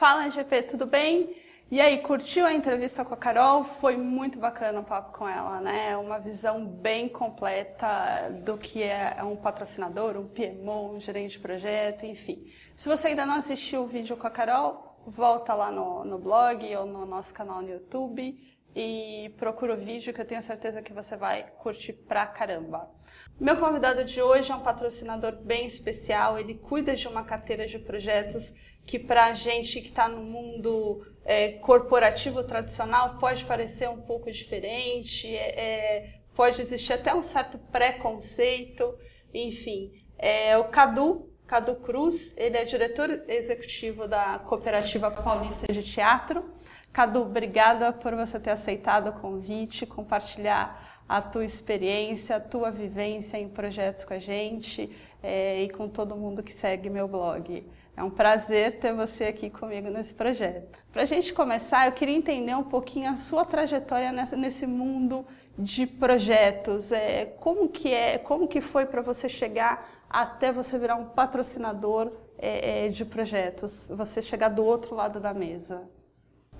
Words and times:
Fala, 0.00 0.30
GP, 0.30 0.62
tudo 0.62 0.86
bem? 0.86 1.36
E 1.70 1.80
aí, 1.80 1.98
curtiu 1.98 2.44
a 2.44 2.52
entrevista 2.52 3.04
com 3.04 3.14
a 3.14 3.16
Carol? 3.16 3.62
Foi 3.62 3.96
muito 3.96 4.40
bacana 4.40 4.80
o 4.80 4.84
papo 4.84 5.16
com 5.16 5.28
ela, 5.28 5.60
né? 5.60 5.96
Uma 5.96 6.18
visão 6.18 6.66
bem 6.66 7.08
completa 7.08 8.28
do 8.44 8.58
que 8.58 8.82
é 8.82 9.22
um 9.22 9.36
patrocinador, 9.36 10.16
um 10.16 10.26
PMO, 10.26 10.96
um 10.96 11.00
gerente 11.00 11.34
de 11.34 11.38
projeto, 11.38 12.04
enfim. 12.04 12.52
Se 12.74 12.88
você 12.88 13.06
ainda 13.06 13.24
não 13.24 13.36
assistiu 13.36 13.82
o 13.82 13.86
vídeo 13.86 14.16
com 14.16 14.26
a 14.26 14.30
Carol, 14.30 14.98
volta 15.06 15.54
lá 15.54 15.70
no, 15.70 16.04
no 16.04 16.18
blog 16.18 16.74
ou 16.74 16.86
no 16.86 17.06
nosso 17.06 17.32
canal 17.32 17.62
no 17.62 17.70
YouTube 17.70 18.36
e 18.74 19.32
procura 19.36 19.74
o 19.74 19.76
vídeo 19.76 20.12
que 20.12 20.20
eu 20.20 20.26
tenho 20.26 20.42
certeza 20.42 20.82
que 20.82 20.92
você 20.92 21.16
vai 21.16 21.52
curtir 21.58 21.92
pra 21.92 22.26
caramba. 22.26 22.90
Meu 23.38 23.56
convidado 23.56 24.04
de 24.04 24.20
hoje 24.20 24.50
é 24.50 24.54
um 24.56 24.62
patrocinador 24.62 25.36
bem 25.36 25.66
especial, 25.66 26.36
ele 26.36 26.54
cuida 26.54 26.96
de 26.96 27.06
uma 27.06 27.22
carteira 27.22 27.64
de 27.66 27.78
projetos 27.78 28.54
que 28.86 28.98
para 28.98 29.26
a 29.26 29.32
gente 29.34 29.80
que 29.80 29.88
está 29.88 30.08
no 30.08 30.22
mundo 30.22 31.04
é, 31.24 31.52
corporativo 31.52 32.42
tradicional 32.42 33.18
pode 33.18 33.44
parecer 33.44 33.88
um 33.88 34.00
pouco 34.00 34.30
diferente, 34.30 35.28
é, 35.34 35.60
é, 35.60 36.14
pode 36.34 36.60
existir 36.60 36.94
até 36.94 37.14
um 37.14 37.22
certo 37.22 37.58
preconceito, 37.58 38.98
enfim. 39.32 39.92
É, 40.18 40.56
o 40.58 40.64
Cadu, 40.64 41.30
Cadu 41.46 41.76
Cruz, 41.76 42.34
ele 42.36 42.56
é 42.56 42.64
diretor 42.64 43.10
executivo 43.28 44.06
da 44.06 44.38
Cooperativa 44.38 45.10
Paulista 45.10 45.72
de 45.72 45.82
Teatro. 45.82 46.44
Cadu, 46.92 47.22
obrigada 47.22 47.92
por 47.92 48.14
você 48.14 48.38
ter 48.40 48.50
aceitado 48.50 49.10
o 49.10 49.20
convite, 49.20 49.86
compartilhar 49.86 51.02
a 51.08 51.20
tua 51.20 51.44
experiência, 51.44 52.36
a 52.36 52.40
tua 52.40 52.70
vivência 52.70 53.36
em 53.36 53.48
projetos 53.48 54.04
com 54.04 54.14
a 54.14 54.18
gente 54.18 54.96
é, 55.22 55.62
e 55.62 55.70
com 55.70 55.88
todo 55.88 56.16
mundo 56.16 56.42
que 56.42 56.52
segue 56.52 56.88
meu 56.88 57.08
blog. 57.08 57.64
É 58.00 58.02
um 58.02 58.08
prazer 58.08 58.80
ter 58.80 58.94
você 58.94 59.24
aqui 59.24 59.50
comigo 59.50 59.90
nesse 59.90 60.14
projeto. 60.14 60.82
Para 60.90 61.02
a 61.02 61.04
gente 61.04 61.34
começar, 61.34 61.86
eu 61.86 61.92
queria 61.92 62.16
entender 62.16 62.54
um 62.54 62.62
pouquinho 62.62 63.10
a 63.10 63.18
sua 63.18 63.44
trajetória 63.44 64.10
nessa, 64.10 64.38
nesse 64.38 64.66
mundo 64.66 65.22
de 65.58 65.86
projetos. 65.86 66.92
É, 66.92 67.26
como 67.26 67.68
que 67.68 67.92
é, 67.92 68.16
como 68.16 68.48
que 68.48 68.62
foi 68.62 68.86
para 68.86 69.02
você 69.02 69.28
chegar 69.28 69.86
até 70.08 70.50
você 70.50 70.78
virar 70.78 70.96
um 70.96 71.04
patrocinador 71.04 72.10
é, 72.38 72.86
é, 72.86 72.88
de 72.88 73.04
projetos? 73.04 73.92
Você 73.94 74.22
chegar 74.22 74.48
do 74.48 74.64
outro 74.64 74.94
lado 74.94 75.20
da 75.20 75.34
mesa? 75.34 75.82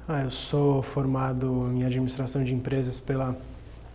Ah, 0.07 0.21
eu 0.21 0.31
sou 0.31 0.83
formado 0.83 1.71
em 1.73 1.85
administração 1.85 2.45
de 2.45 2.53
empresas 2.53 3.01
pela 3.01 3.35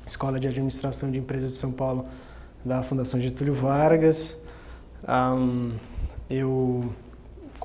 Escola 0.03 0.39
de 0.39 0.47
Administração 0.47 1.11
de 1.11 1.19
Empresas 1.19 1.51
de 1.51 1.59
São 1.59 1.71
Paulo 1.71 2.07
da 2.65 2.81
Fundação 2.81 3.21
Getúlio 3.21 3.53
Vargas. 3.53 4.35
Um, 5.07 5.77
eu 6.27 6.91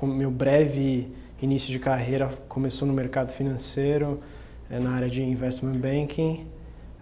meu 0.03 0.31
breve 0.31 1.07
início 1.41 1.71
de 1.71 1.79
carreira 1.79 2.29
começou 2.47 2.87
no 2.87 2.93
mercado 2.93 3.31
financeiro, 3.31 4.19
eh, 4.69 4.79
na 4.79 4.91
área 4.91 5.09
de 5.09 5.23
investment 5.23 5.77
banking, 5.77 6.45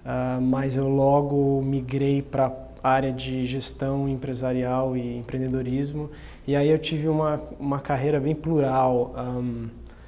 uh, 0.06 0.42
mas 0.42 0.78
eu 0.78 0.88
logo 0.88 1.62
migrei 1.62 2.22
para 2.22 2.52
a 2.82 2.90
área 2.90 3.12
de 3.12 3.46
gestão 3.46 4.08
empresarial 4.08 4.96
e 4.96 5.18
empreendedorismo. 5.18 6.10
E 6.48 6.56
aí 6.56 6.70
eu 6.70 6.78
tive 6.78 7.08
uma, 7.08 7.42
uma 7.60 7.80
carreira 7.80 8.20
bem 8.20 8.34
plural. 8.34 9.14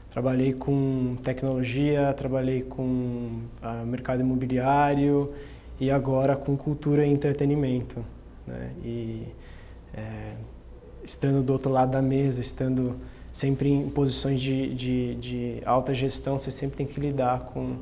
Trabalhei 0.10 0.54
com 0.54 1.16
tecnologia, 1.24 2.14
trabalhei 2.14 2.64
com 2.64 2.84
uh, 3.64 3.86
mercado 3.86 4.22
imobiliário 4.22 5.32
e 5.80 5.90
agora 5.90 6.36
com 6.36 6.58
cultura 6.58 7.06
e 7.06 7.12
entretenimento. 7.12 8.04
Né? 8.46 8.72
E, 8.84 9.28
é, 9.94 10.34
estando 11.04 11.44
do 11.44 11.54
outro 11.54 11.72
lado 11.72 11.92
da 11.92 12.02
mesa, 12.02 12.42
estando 12.42 12.96
sempre 13.32 13.70
em 13.70 13.90
posições 13.90 14.42
de, 14.42 14.74
de, 14.74 15.16
de 15.16 15.62
alta 15.66 15.94
gestão, 15.94 16.38
você 16.38 16.52
sempre 16.52 16.78
tem 16.78 16.86
que 16.86 17.00
lidar 17.00 17.52
com, 17.54 17.78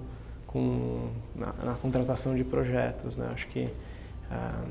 com 0.47 1.09
na, 1.35 1.53
na 1.63 1.73
contratação 1.73 2.35
de 2.35 2.43
projetos. 2.43 3.17
Né? 3.17 3.29
Acho 3.33 3.47
que 3.47 3.69
ah, 4.31 4.63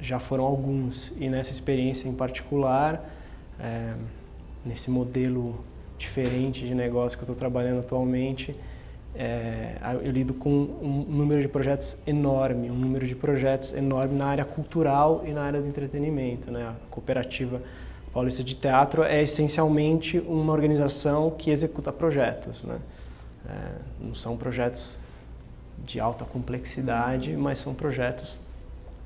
já 0.00 0.18
foram 0.18 0.44
alguns 0.44 1.12
e 1.18 1.28
nessa 1.28 1.50
experiência 1.50 2.08
em 2.08 2.14
particular, 2.14 3.04
é, 3.60 3.94
nesse 4.64 4.90
modelo 4.90 5.64
diferente 5.98 6.66
de 6.66 6.74
negócio 6.74 7.18
que 7.18 7.22
eu 7.22 7.26
estou 7.26 7.36
trabalhando 7.36 7.80
atualmente, 7.80 8.54
é, 9.14 9.76
eu 10.02 10.10
lido 10.10 10.34
com 10.34 10.50
um 10.50 11.04
número 11.08 11.40
de 11.40 11.48
projetos 11.48 11.96
enorme, 12.06 12.70
um 12.70 12.74
número 12.74 13.06
de 13.06 13.14
projetos 13.14 13.72
enorme 13.72 14.14
na 14.16 14.26
área 14.26 14.44
cultural 14.44 15.24
e 15.26 15.30
na 15.30 15.42
área 15.42 15.60
do 15.60 15.66
entretenimento. 15.66 16.50
Né? 16.50 16.62
A 16.62 16.74
cooperativa 16.90 17.60
Paulista 18.12 18.42
de 18.44 18.54
Teatro 18.54 19.02
é 19.02 19.22
essencialmente 19.22 20.18
uma 20.18 20.52
organização 20.52 21.30
que 21.30 21.50
executa 21.50 21.92
projetos. 21.92 22.62
Né? 22.62 22.78
É, 23.48 23.52
não 24.00 24.14
são 24.14 24.36
projetos 24.36 24.96
de 25.84 26.00
alta 26.00 26.24
complexidade, 26.24 27.32
mas 27.36 27.58
são 27.58 27.74
projetos 27.74 28.36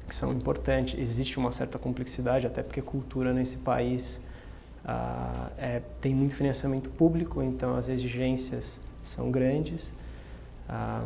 que 0.08 0.14
são 0.14 0.32
importantes. 0.32 0.98
Existe 0.98 1.38
uma 1.38 1.52
certa 1.52 1.78
complexidade, 1.78 2.46
até 2.46 2.62
porque 2.62 2.82
cultura 2.82 3.32
nesse 3.32 3.56
país 3.56 4.20
ah, 4.84 5.50
é, 5.56 5.80
tem 6.00 6.14
muito 6.14 6.34
financiamento 6.34 6.90
público, 6.90 7.42
então 7.42 7.76
as 7.76 7.88
exigências 7.88 8.78
são 9.02 9.30
grandes. 9.30 9.92
Ah, 10.68 11.04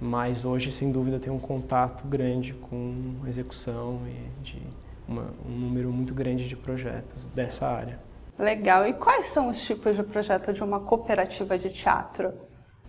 mas 0.00 0.44
hoje, 0.44 0.70
sem 0.70 0.92
dúvida, 0.92 1.18
tem 1.18 1.32
um 1.32 1.38
contato 1.38 2.06
grande 2.06 2.52
com 2.52 3.14
execução 3.26 4.00
e 4.06 4.42
de 4.42 4.62
uma, 5.08 5.26
um 5.44 5.50
número 5.50 5.90
muito 5.90 6.14
grande 6.14 6.46
de 6.46 6.56
projetos 6.56 7.24
dessa 7.34 7.66
área. 7.66 7.98
Legal. 8.38 8.86
E 8.86 8.92
quais 8.92 9.26
são 9.26 9.48
os 9.48 9.60
tipos 9.64 9.96
de 9.96 10.02
projeto 10.02 10.52
de 10.52 10.62
uma 10.62 10.78
cooperativa 10.78 11.58
de 11.58 11.70
teatro? 11.70 12.32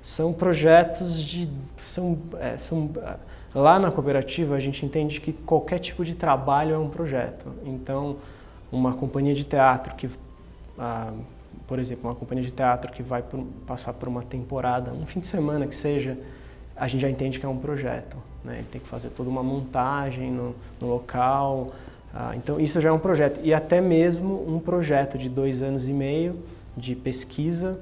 São 0.02 0.32
projetos 0.32 1.20
de. 1.20 1.50
São, 1.82 2.18
é, 2.40 2.56
são, 2.58 2.92
lá 3.54 3.80
na 3.80 3.92
cooperativa 3.92 4.56
a 4.56 4.60
gente 4.60 4.86
entende 4.86 5.20
que 5.20 5.34
qualquer 5.34 5.80
tipo 5.80 6.06
de 6.06 6.14
trabalho 6.14 6.76
é 6.76 6.78
um 6.78 6.90
projeto. 6.90 7.52
Então, 7.64 8.18
uma 8.72 8.94
companhia 8.94 9.34
de 9.34 9.44
teatro 9.44 9.96
que. 9.96 10.10
Ah, 10.78 11.12
por 11.70 11.78
exemplo, 11.78 12.10
uma 12.10 12.16
companhia 12.16 12.44
de 12.44 12.50
teatro 12.50 12.92
que 12.92 13.04
vai 13.04 13.22
por, 13.22 13.46
passar 13.68 13.94
por 13.94 14.10
uma 14.10 14.24
temporada, 14.24 14.92
um 14.92 15.06
fim 15.06 15.20
de 15.20 15.28
semana 15.28 15.68
que 15.68 15.76
seja, 15.76 16.18
a 16.76 16.88
gente 16.88 17.02
já 17.02 17.10
entende 17.12 17.40
que 17.40 17.46
é 17.46 17.50
um 17.50 17.60
projeto. 17.60 18.18
Né? 18.44 18.56
Ele 18.56 18.68
tem 18.72 18.82
que 18.82 18.88
fazer 18.88 19.10
toda 19.10 19.30
uma 19.30 19.44
montagem 19.44 20.32
no, 20.32 20.56
no 20.82 20.88
local. 20.88 21.72
Ah, 22.12 22.34
então, 22.36 22.60
isso 22.60 22.82
já 22.82 22.90
é 22.90 22.92
um 22.92 22.98
projeto. 22.98 23.40
E 23.44 23.54
até 23.54 23.80
mesmo 23.80 24.52
um 24.52 24.58
projeto 24.60 25.16
de 25.16 25.30
dois 25.30 25.62
anos 25.62 25.88
e 25.88 25.94
meio 25.94 26.40
de 26.76 26.96
pesquisa 26.96 27.80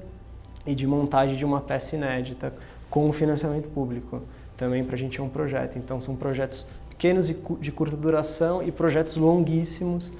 e 0.65 0.75
de 0.75 0.85
montagem 0.85 1.37
de 1.37 1.45
uma 1.45 1.61
peça 1.61 1.95
inédita 1.95 2.53
com 2.89 3.09
financiamento 3.13 3.69
público. 3.69 4.21
Também 4.57 4.83
para 4.83 4.95
a 4.95 4.97
gente 4.97 5.17
é 5.17 5.23
um 5.23 5.29
projeto. 5.29 5.77
Então, 5.79 6.01
são 6.01 6.13
projetos 6.13 6.67
pequenos 6.89 7.33
de 7.61 7.71
curta 7.71 7.95
duração 7.95 8.61
e 8.61 8.69
projetos 8.69 9.15
longuíssimos 9.15 10.11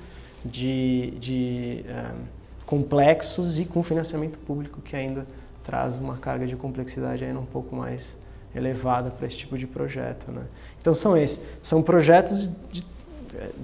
de, 0.46 1.12
de 1.20 1.86
um, 1.90 2.37
complexos 2.68 3.58
e 3.58 3.66
com 3.66 3.82
financiamento 3.82 4.38
público 4.40 4.82
que 4.82 4.94
ainda 4.94 5.26
traz 5.64 5.96
uma 5.96 6.18
carga 6.18 6.46
de 6.46 6.56
complexidade 6.56 7.24
ainda 7.24 7.40
um 7.40 7.46
pouco 7.46 7.74
mais 7.74 8.16
elevada 8.54 9.10
para 9.10 9.26
esse 9.26 9.38
tipo 9.38 9.58
de 9.58 9.66
projeto. 9.66 10.30
Né? 10.30 10.44
Então 10.80 10.94
são 10.94 11.18
esses, 11.18 11.40
são 11.64 11.82
projetos 11.82 12.50
de, 12.70 12.86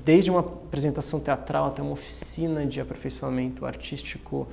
desde 0.05 0.31
uma 0.31 0.39
apresentação 0.39 1.19
teatral 1.19 1.67
até 1.67 1.81
uma 1.81 1.91
oficina 1.91 2.65
de 2.65 2.79
aperfeiçoamento 2.79 3.65
artístico, 3.65 4.47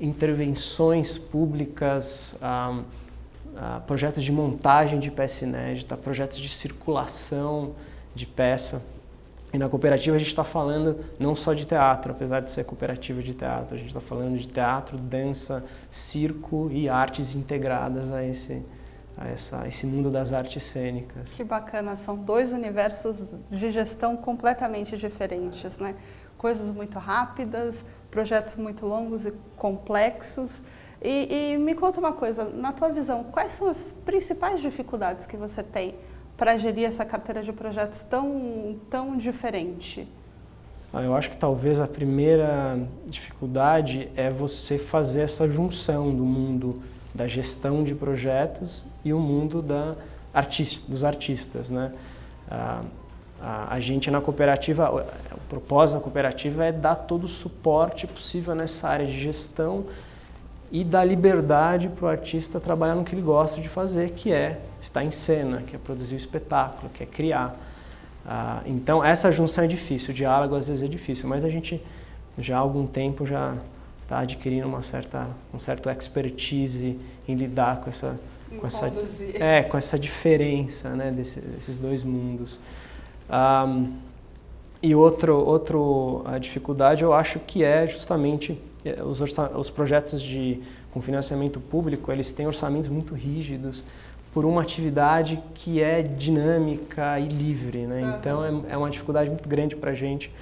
intervenções 0.00 1.18
públicas, 1.18 2.36
ah, 2.40 2.80
ah, 3.56 3.82
projetos 3.84 4.22
de 4.22 4.30
montagem 4.30 5.00
de 5.00 5.10
peça 5.10 5.44
inédita, 5.44 5.96
projetos 5.96 6.38
de 6.38 6.48
circulação 6.48 7.74
de 8.14 8.26
peça. 8.26 8.80
E 9.52 9.56
na 9.56 9.68
cooperativa 9.68 10.16
a 10.16 10.18
gente 10.18 10.28
está 10.28 10.44
falando 10.44 11.04
não 11.18 11.34
só 11.34 11.54
de 11.54 11.66
teatro, 11.66 12.12
apesar 12.12 12.40
de 12.40 12.50
ser 12.50 12.64
cooperativa 12.64 13.22
de 13.22 13.32
teatro, 13.32 13.74
a 13.74 13.78
gente 13.78 13.88
está 13.88 14.00
falando 14.00 14.36
de 14.36 14.46
teatro, 14.46 14.98
dança, 14.98 15.64
circo 15.90 16.68
e 16.70 16.88
artes 16.88 17.34
integradas 17.34 18.12
a 18.12 18.22
esse, 18.22 18.62
a 19.16 19.26
essa, 19.26 19.66
esse 19.66 19.86
mundo 19.86 20.10
das 20.10 20.34
artes 20.34 20.62
cênicas. 20.62 21.30
Que 21.30 21.42
bacana, 21.42 21.96
são 21.96 22.16
dois 22.16 22.52
universos 22.52 23.34
de 23.50 23.70
gestão 23.70 24.16
completamente 24.16 24.98
diferentes, 24.98 25.78
né? 25.78 25.94
Coisas 26.36 26.70
muito 26.70 26.98
rápidas, 26.98 27.84
projetos 28.10 28.56
muito 28.56 28.84
longos 28.84 29.24
e 29.24 29.32
complexos. 29.56 30.62
E, 31.00 31.52
e, 31.54 31.58
me 31.58 31.74
conta 31.74 32.00
uma 32.00 32.12
coisa, 32.12 32.44
na 32.44 32.72
tua 32.72 32.90
visão, 32.90 33.24
quais 33.24 33.52
são 33.52 33.68
as 33.68 33.92
principais 34.04 34.60
dificuldades 34.60 35.26
que 35.26 35.36
você 35.36 35.62
tem 35.62 35.94
para 36.38 36.56
gerir 36.56 36.84
essa 36.84 37.04
carteira 37.04 37.42
de 37.42 37.52
projetos 37.52 38.04
tão, 38.04 38.76
tão 38.88 39.16
diferente? 39.16 40.06
Ah, 40.92 41.02
eu 41.02 41.14
acho 41.14 41.28
que 41.28 41.36
talvez 41.36 41.80
a 41.80 41.86
primeira 41.88 42.78
dificuldade 43.06 44.08
é 44.16 44.30
você 44.30 44.78
fazer 44.78 45.22
essa 45.22 45.48
junção 45.48 46.14
do 46.14 46.24
mundo 46.24 46.80
da 47.12 47.26
gestão 47.26 47.82
de 47.82 47.94
projetos 47.94 48.84
e 49.04 49.12
o 49.12 49.18
mundo 49.18 49.60
da 49.60 49.96
artista, 50.32 50.88
dos 50.88 51.02
artistas, 51.02 51.68
né? 51.68 51.92
Ah, 52.48 52.82
a, 53.40 53.78
gente 53.80 54.10
na 54.10 54.20
cooperativa, 54.20 54.90
o 54.90 55.40
propósito 55.48 55.96
da 55.96 56.02
cooperativa 56.02 56.64
é 56.64 56.72
dar 56.72 56.94
todo 56.94 57.24
o 57.24 57.28
suporte 57.28 58.06
possível 58.06 58.54
nessa 58.54 58.88
área 58.88 59.06
de 59.06 59.18
gestão 59.18 59.86
e 60.70 60.84
dar 60.84 61.04
liberdade 61.04 61.88
para 61.88 62.06
o 62.06 62.08
artista 62.08 62.60
trabalhar 62.60 62.94
no 62.94 63.04
que 63.04 63.14
ele 63.14 63.22
gosta 63.22 63.60
de 63.60 63.68
fazer, 63.68 64.10
que 64.10 64.32
é 64.32 64.60
estar 64.80 65.02
em 65.02 65.10
cena, 65.10 65.62
que 65.66 65.74
é 65.74 65.78
produzir 65.78 66.14
o 66.14 66.18
espetáculo, 66.18 66.90
que 66.92 67.02
é 67.02 67.06
criar. 67.06 67.56
Ah, 68.26 68.60
então 68.66 69.02
essa 69.02 69.32
junção 69.32 69.64
é 69.64 69.66
difícil, 69.66 70.10
o 70.10 70.14
diálogo 70.14 70.54
às 70.54 70.68
vezes 70.68 70.82
é 70.82 70.86
difícil, 70.86 71.28
mas 71.28 71.44
a 71.44 71.48
gente 71.48 71.82
já 72.38 72.56
há 72.56 72.60
algum 72.60 72.86
tempo 72.86 73.26
já 73.26 73.54
está 74.02 74.20
adquirindo 74.20 74.66
uma 74.66 74.82
certa 74.82 75.26
um 75.52 75.58
certo 75.58 75.88
expertise 75.90 76.98
em 77.26 77.34
lidar 77.34 77.80
com 77.80 77.90
essa 77.90 78.18
com 78.58 78.66
essa 78.66 78.90
é 79.34 79.62
com 79.62 79.76
essa 79.76 79.98
diferença 79.98 80.90
né 80.90 81.10
desse, 81.10 81.40
desses 81.40 81.78
dois 81.78 82.02
mundos 82.02 82.58
e 84.82 84.94
outro 84.94 85.36
outro 85.36 86.22
a 86.24 86.38
dificuldade 86.38 87.02
eu 87.02 87.12
acho 87.12 87.38
que 87.40 87.62
é 87.62 87.86
justamente 87.86 88.58
os, 89.04 89.20
os 89.20 89.70
projetos 89.70 90.22
de 90.22 90.60
com 90.90 91.00
financiamento 91.00 91.60
público 91.60 92.10
eles 92.10 92.32
têm 92.32 92.46
orçamentos 92.46 92.88
muito 92.88 93.14
rígidos 93.14 93.82
por 94.32 94.44
uma 94.44 94.62
atividade 94.62 95.42
que 95.54 95.82
é 95.82 96.02
dinâmica 96.02 97.18
e 97.18 97.28
livre 97.28 97.86
né 97.86 98.02
uhum. 98.02 98.18
então 98.18 98.44
é, 98.44 98.72
é 98.74 98.76
uma 98.76 98.90
dificuldade 98.90 99.28
muito 99.28 99.48
grande 99.48 99.74
para 99.74 99.90
a 99.90 99.94
gente 99.94 100.32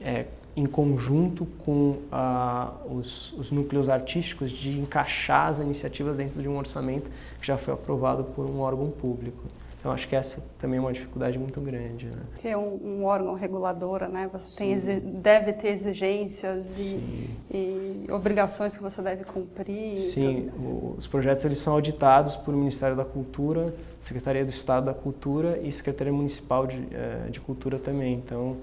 é, 0.00 0.26
em 0.56 0.66
conjunto 0.66 1.46
com 1.64 1.98
ah, 2.10 2.72
os, 2.90 3.32
os, 3.32 3.50
núcleos 3.50 3.88
artísticos, 3.88 4.50
de 4.50 4.78
encaixar 4.78 5.48
as 5.48 5.58
iniciativas 5.58 6.16
dentro 6.16 6.42
de 6.42 6.48
um 6.48 6.58
orçamento 6.58 7.10
que 7.40 7.46
já 7.46 7.56
foi 7.56 7.72
aprovado 7.72 8.24
por 8.24 8.44
um 8.44 8.60
órgão 8.60 8.90
público. 8.90 9.42
Então, 9.82 9.90
acho 9.90 10.06
que 10.06 10.14
essa 10.14 10.40
também 10.60 10.78
é 10.78 10.80
uma 10.80 10.92
dificuldade 10.92 11.36
muito 11.36 11.60
grande. 11.60 12.06
Né? 12.06 12.22
Ter 12.40 12.56
um, 12.56 13.00
um 13.00 13.04
órgão 13.04 13.34
regulador, 13.34 14.08
né? 14.08 14.30
Você 14.32 14.56
tem, 14.56 15.00
deve 15.00 15.52
ter 15.54 15.70
exigências 15.70 16.78
e, 16.78 17.28
e, 17.50 18.06
obrigações 18.08 18.76
que 18.76 18.82
você 18.82 19.02
deve 19.02 19.24
cumprir. 19.24 19.98
Sim, 19.98 20.52
os 20.96 21.08
projetos 21.08 21.44
eles 21.44 21.58
são 21.58 21.72
auditados 21.72 22.36
por 22.36 22.54
Ministério 22.54 22.94
da 22.94 23.04
Cultura, 23.04 23.74
Secretaria 24.00 24.44
do 24.44 24.50
Estado 24.50 24.86
da 24.86 24.94
Cultura 24.94 25.58
e 25.60 25.72
Secretaria 25.72 26.12
Municipal 26.12 26.64
de, 26.64 26.76
eh, 26.92 27.26
de 27.28 27.40
Cultura 27.40 27.76
também. 27.76 28.14
Então, 28.14 28.58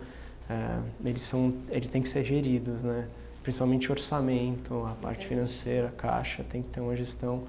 é, 0.50 0.80
eles 1.06 1.22
são 1.22 1.54
eles 1.70 1.90
têm 1.90 2.02
que 2.02 2.10
ser 2.10 2.24
geridos 2.24 2.82
né 2.82 3.08
principalmente 3.44 3.92
orçamento 3.92 4.84
a 4.86 4.96
parte 5.00 5.28
financeira 5.28 5.90
a 5.90 5.92
caixa 5.92 6.44
tem 6.50 6.64
que 6.64 6.70
ter 6.70 6.82
uma 6.82 6.96
gestão 6.96 7.44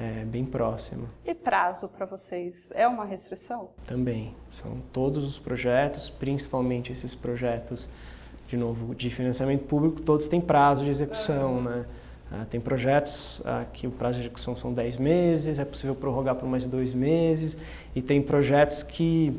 é, 0.00 0.24
bem 0.24 0.44
próxima 0.44 1.08
e 1.24 1.34
prazo 1.34 1.88
para 1.88 2.06
vocês 2.06 2.70
é 2.74 2.88
uma 2.88 3.04
restrição 3.04 3.68
também 3.86 4.34
são 4.50 4.78
todos 4.92 5.24
os 5.24 5.38
projetos 5.38 6.08
principalmente 6.08 6.90
esses 6.90 7.14
projetos 7.14 7.88
de 8.48 8.56
novo 8.56 8.94
de 8.94 9.10
financiamento 9.10 9.64
público 9.64 10.00
todos 10.00 10.28
têm 10.28 10.40
prazo 10.40 10.84
de 10.84 10.90
execução 10.90 11.56
uhum. 11.56 11.62
né 11.62 11.86
ah, 12.32 12.46
tem 12.48 12.60
projetos 12.60 13.42
ah, 13.44 13.64
que 13.72 13.88
o 13.88 13.90
prazo 13.90 14.20
de 14.20 14.26
execução 14.26 14.54
são 14.54 14.72
10 14.72 14.98
meses, 14.98 15.58
é 15.58 15.64
possível 15.64 15.96
prorrogar 15.96 16.36
por 16.36 16.48
mais 16.48 16.64
dois 16.64 16.94
meses, 16.94 17.56
e 17.92 18.00
tem 18.00 18.22
projetos 18.22 18.84
que 18.84 19.36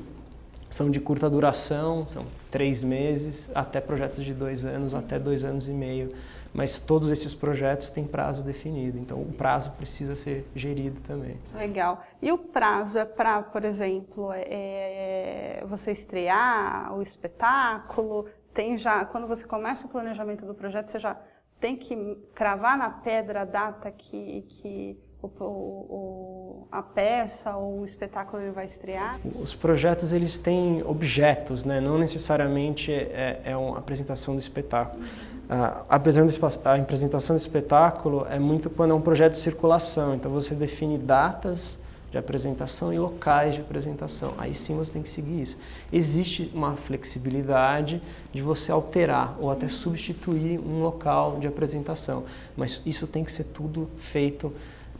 são 0.70 0.92
de 0.92 1.00
curta 1.00 1.30
duração, 1.30 2.06
são 2.10 2.26
três 2.50 2.84
meses, 2.84 3.50
até 3.56 3.80
projetos 3.80 4.26
de 4.26 4.34
dois 4.34 4.66
anos, 4.66 4.94
até 4.94 5.18
dois 5.18 5.44
anos 5.44 5.70
e 5.70 5.72
meio. 5.72 6.12
Mas 6.54 6.80
todos 6.80 7.10
esses 7.10 7.34
projetos 7.34 7.90
têm 7.90 8.06
prazo 8.06 8.44
definido, 8.44 8.98
então 8.98 9.22
o 9.22 9.32
prazo 9.32 9.72
precisa 9.72 10.16
ser 10.16 10.46
gerido 10.54 11.00
também. 11.02 11.38
Legal. 11.56 12.04
E 12.22 12.32
o 12.32 12.38
prazo 12.38 13.00
é 13.00 13.06
para, 13.06 13.42
por 13.42 13.64
exemplo, 13.64 14.32
é, 14.34 15.62
é 15.62 15.66
você 15.66 15.92
estrear 15.92 16.94
o 16.94 17.02
espetáculo? 17.02 18.26
Tem 18.54 18.78
já, 18.78 19.06
quando 19.06 19.28
você 19.28 19.46
começa 19.46 19.88
o 19.88 19.90
planejamento 19.90 20.46
do 20.46 20.54
projeto, 20.54 20.88
você 20.88 21.00
já 21.00 21.18
tem 21.60 21.78
que 21.78 22.18
cravar 22.34 22.78
na 22.78 22.90
pedra 22.90 23.42
a 23.42 23.46
data 23.46 23.90
que, 23.92 24.42
que 24.50 25.00
o, 25.22 25.28
o, 25.28 26.68
a 26.72 26.82
peça 26.82 27.56
ou 27.56 27.82
o 27.82 27.86
espetáculo 27.86 28.42
ele 28.42 28.52
vai 28.52 28.66
estrear? 28.66 29.20
Os 29.24 29.54
projetos 29.54 30.12
eles 30.12 30.40
têm 30.40 30.84
objetos, 30.84 31.64
né? 31.64 31.80
não 31.80 31.98
necessariamente 31.98 32.92
é, 32.92 33.42
é 33.46 33.56
uma 33.56 33.78
apresentação 33.78 34.34
do 34.34 34.40
espetáculo. 34.40 35.04
A, 35.52 35.84
a 35.90 35.96
apresentação 35.98 37.36
do 37.36 37.40
espetáculo 37.40 38.26
é 38.30 38.40
muito 38.40 38.70
quando 38.70 38.92
é 38.92 38.94
um 38.94 39.02
projeto 39.02 39.34
de 39.34 39.40
circulação, 39.40 40.16
então 40.16 40.32
você 40.32 40.56
define 40.56 40.98
datas 40.98 41.78
de 42.10 42.18
apresentação 42.18 42.94
e 42.94 42.98
locais 42.98 43.56
de 43.56 43.60
apresentação. 43.60 44.34
Aí 44.38 44.54
sim 44.54 44.78
você 44.78 44.94
tem 44.94 45.02
que 45.02 45.10
seguir 45.10 45.42
isso. 45.42 45.58
Existe 45.92 46.50
uma 46.54 46.78
flexibilidade 46.78 48.02
de 48.32 48.42
você 48.42 48.72
alterar 48.72 49.36
ou 49.42 49.52
até 49.52 49.68
substituir 49.68 50.58
um 50.58 50.82
local 50.82 51.38
de 51.38 51.48
apresentação, 51.48 52.24
mas 52.56 52.82
isso 52.86 53.06
tem 53.06 53.26
que 53.26 53.32
ser 53.32 53.44
tudo 53.44 53.90
feito 53.98 54.54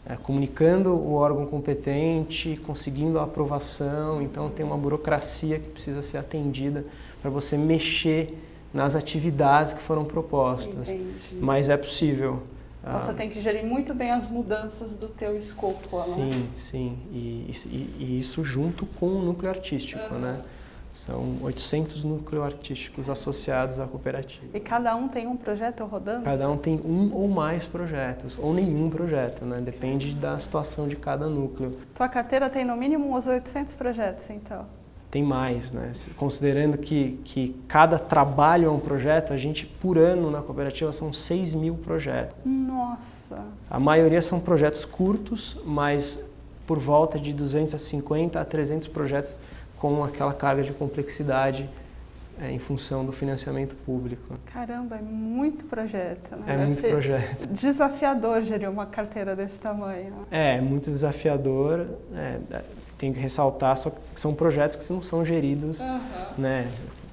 é, 0.04 0.16
comunicando 0.16 0.90
o 0.90 1.14
órgão 1.14 1.46
competente, 1.46 2.60
conseguindo 2.66 3.18
a 3.18 3.22
aprovação, 3.22 4.20
então 4.20 4.50
tem 4.50 4.66
uma 4.66 4.76
burocracia 4.76 5.58
que 5.58 5.70
precisa 5.70 6.02
ser 6.02 6.18
atendida 6.18 6.84
para 7.22 7.30
você 7.30 7.56
mexer 7.56 8.36
nas 8.72 8.96
atividades 8.96 9.72
que 9.72 9.82
foram 9.82 10.04
propostas. 10.04 10.88
Entendi. 10.88 11.36
Mas 11.40 11.68
é 11.68 11.76
possível. 11.76 12.42
Você 12.82 13.12
ah, 13.12 13.14
tem 13.14 13.30
que 13.30 13.40
gerir 13.40 13.64
muito 13.64 13.94
bem 13.94 14.10
as 14.10 14.28
mudanças 14.28 14.96
do 14.96 15.06
teu 15.06 15.36
escopo. 15.36 15.88
Sim, 15.88 16.30
né? 16.30 16.46
sim. 16.52 16.98
E, 17.12 17.50
e, 17.66 17.94
e, 18.00 18.18
isso 18.18 18.42
junto 18.42 18.86
com 18.86 19.06
o 19.06 19.22
núcleo 19.22 19.50
artístico, 19.50 20.02
uhum. 20.12 20.20
né? 20.20 20.40
São 20.92 21.38
800 21.42 22.04
núcleos 22.04 22.44
artísticos 22.44 23.08
associados 23.08 23.78
à 23.78 23.86
cooperativa. 23.86 24.46
E 24.52 24.60
cada 24.60 24.94
um 24.94 25.08
tem 25.08 25.26
um 25.26 25.36
projeto 25.36 25.84
rodando? 25.84 26.24
Cada 26.24 26.50
um 26.50 26.58
tem 26.58 26.78
um 26.84 27.14
ou 27.14 27.28
mais 27.28 27.64
projetos, 27.64 28.36
ou 28.38 28.52
nenhum 28.52 28.90
projeto, 28.90 29.44
né? 29.44 29.60
Depende 29.60 30.12
da 30.12 30.38
situação 30.38 30.86
de 30.86 30.96
cada 30.96 31.28
núcleo. 31.28 31.78
Tua 31.94 32.08
carteira 32.08 32.50
tem 32.50 32.64
no 32.64 32.76
mínimo 32.76 33.16
uns 33.16 33.26
800 33.26 33.74
projetos, 33.74 34.28
então? 34.28 34.66
Tem 35.12 35.22
mais, 35.22 35.72
né? 35.72 35.92
Considerando 36.16 36.78
que, 36.78 37.20
que 37.22 37.54
cada 37.68 37.98
trabalho 37.98 38.68
é 38.68 38.70
um 38.70 38.80
projeto, 38.80 39.34
a 39.34 39.36
gente, 39.36 39.66
por 39.66 39.98
ano 39.98 40.30
na 40.30 40.40
cooperativa, 40.40 40.90
são 40.90 41.12
6 41.12 41.52
mil 41.52 41.74
projetos. 41.74 42.34
Nossa! 42.46 43.44
A 43.68 43.78
maioria 43.78 44.22
são 44.22 44.40
projetos 44.40 44.86
curtos, 44.86 45.58
mas 45.66 46.24
por 46.66 46.78
volta 46.78 47.18
de 47.18 47.30
250 47.34 48.40
a 48.40 48.44
300 48.44 48.88
projetos 48.88 49.38
com 49.76 50.02
aquela 50.02 50.32
carga 50.32 50.62
de 50.62 50.72
complexidade 50.72 51.68
é, 52.40 52.50
em 52.50 52.58
função 52.58 53.04
do 53.04 53.12
financiamento 53.12 53.74
público. 53.84 54.36
Caramba, 54.46 54.96
é 54.96 55.02
muito 55.02 55.66
projeto. 55.66 56.34
Né? 56.36 56.44
É 56.46 56.56
Deve 56.56 56.64
muito 56.64 56.88
projeto. 56.88 57.46
Desafiador 57.52 58.40
gerir 58.40 58.70
uma 58.70 58.86
carteira 58.86 59.36
desse 59.36 59.58
tamanho. 59.58 60.26
É, 60.30 60.58
muito 60.58 60.90
desafiador. 60.90 61.86
É, 62.14 62.38
é 62.50 62.64
tenho 63.02 63.12
que 63.12 63.18
ressaltar 63.18 63.76
só 63.76 63.90
que 63.90 63.98
são 64.14 64.32
projetos 64.32 64.76
que 64.76 64.92
não 64.92 65.02
são 65.02 65.26
geridos 65.26 65.80
uhum. 65.80 66.00
né, 66.38 66.68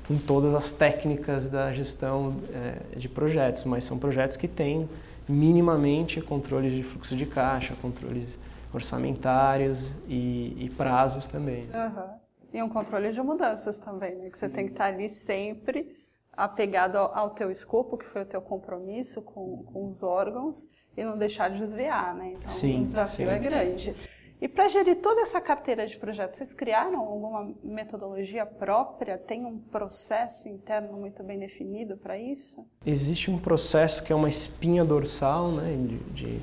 com 0.07 0.19
todas 0.19 0.53
as 0.53 0.71
técnicas 0.71 1.49
da 1.49 1.73
gestão 1.73 2.35
é, 2.53 2.95
de 2.95 3.09
projetos, 3.09 3.65
mas 3.65 3.85
são 3.85 3.97
projetos 3.97 4.37
que 4.37 4.47
têm 4.47 4.87
minimamente 5.27 6.21
controles 6.21 6.71
de 6.71 6.83
fluxo 6.83 7.15
de 7.15 7.25
caixa, 7.25 7.73
controles 7.81 8.37
orçamentários 8.71 9.95
e, 10.07 10.55
e 10.59 10.69
prazos 10.77 11.27
também. 11.27 11.67
Uhum. 11.73 12.19
E 12.53 12.61
um 12.61 12.69
controle 12.69 13.11
de 13.11 13.21
mudanças 13.21 13.79
também, 13.79 14.15
né? 14.15 14.21
Que 14.21 14.29
você 14.29 14.47
tem 14.47 14.67
que 14.67 14.73
estar 14.73 14.85
ali 14.85 15.09
sempre 15.09 15.95
apegado 16.33 16.97
ao, 16.97 17.15
ao 17.15 17.29
teu 17.31 17.49
escopo, 17.49 17.97
que 17.97 18.05
foi 18.05 18.21
o 18.21 18.25
teu 18.25 18.41
compromisso 18.41 19.23
com, 19.23 19.63
com 19.63 19.89
os 19.89 20.03
órgãos, 20.03 20.67
e 20.95 21.03
não 21.03 21.17
deixar 21.17 21.49
de 21.49 21.59
desviar, 21.59 22.15
né? 22.15 22.33
Então, 22.33 22.47
sim, 22.47 22.81
o 22.81 22.85
desafio 22.85 23.27
sim. 23.27 23.33
é 23.33 23.39
grande. 23.39 23.95
E 24.41 24.47
para 24.47 24.69
gerir 24.69 24.95
toda 24.97 25.21
essa 25.21 25.41
carteira 25.41 25.85
de 25.85 25.97
projetos, 25.97 26.37
vocês 26.37 26.53
criaram 26.53 26.99
alguma 26.99 27.53
metodologia 27.61 28.45
própria? 28.45 29.17
Tem 29.17 29.45
um 29.45 29.57
processo 29.57 30.47
interno 30.47 30.93
muito 30.93 31.21
bem 31.23 31.37
definido 31.37 31.97
para 31.97 32.17
isso? 32.17 32.65
Existe 32.85 33.29
um 33.29 33.37
processo 33.37 34.01
que 34.01 34.13
é 34.13 34.15
uma 34.15 34.29
espinha 34.29 34.85
dorsal, 34.85 35.51
né, 35.51 35.75
de, 35.75 35.97
de 36.13 36.39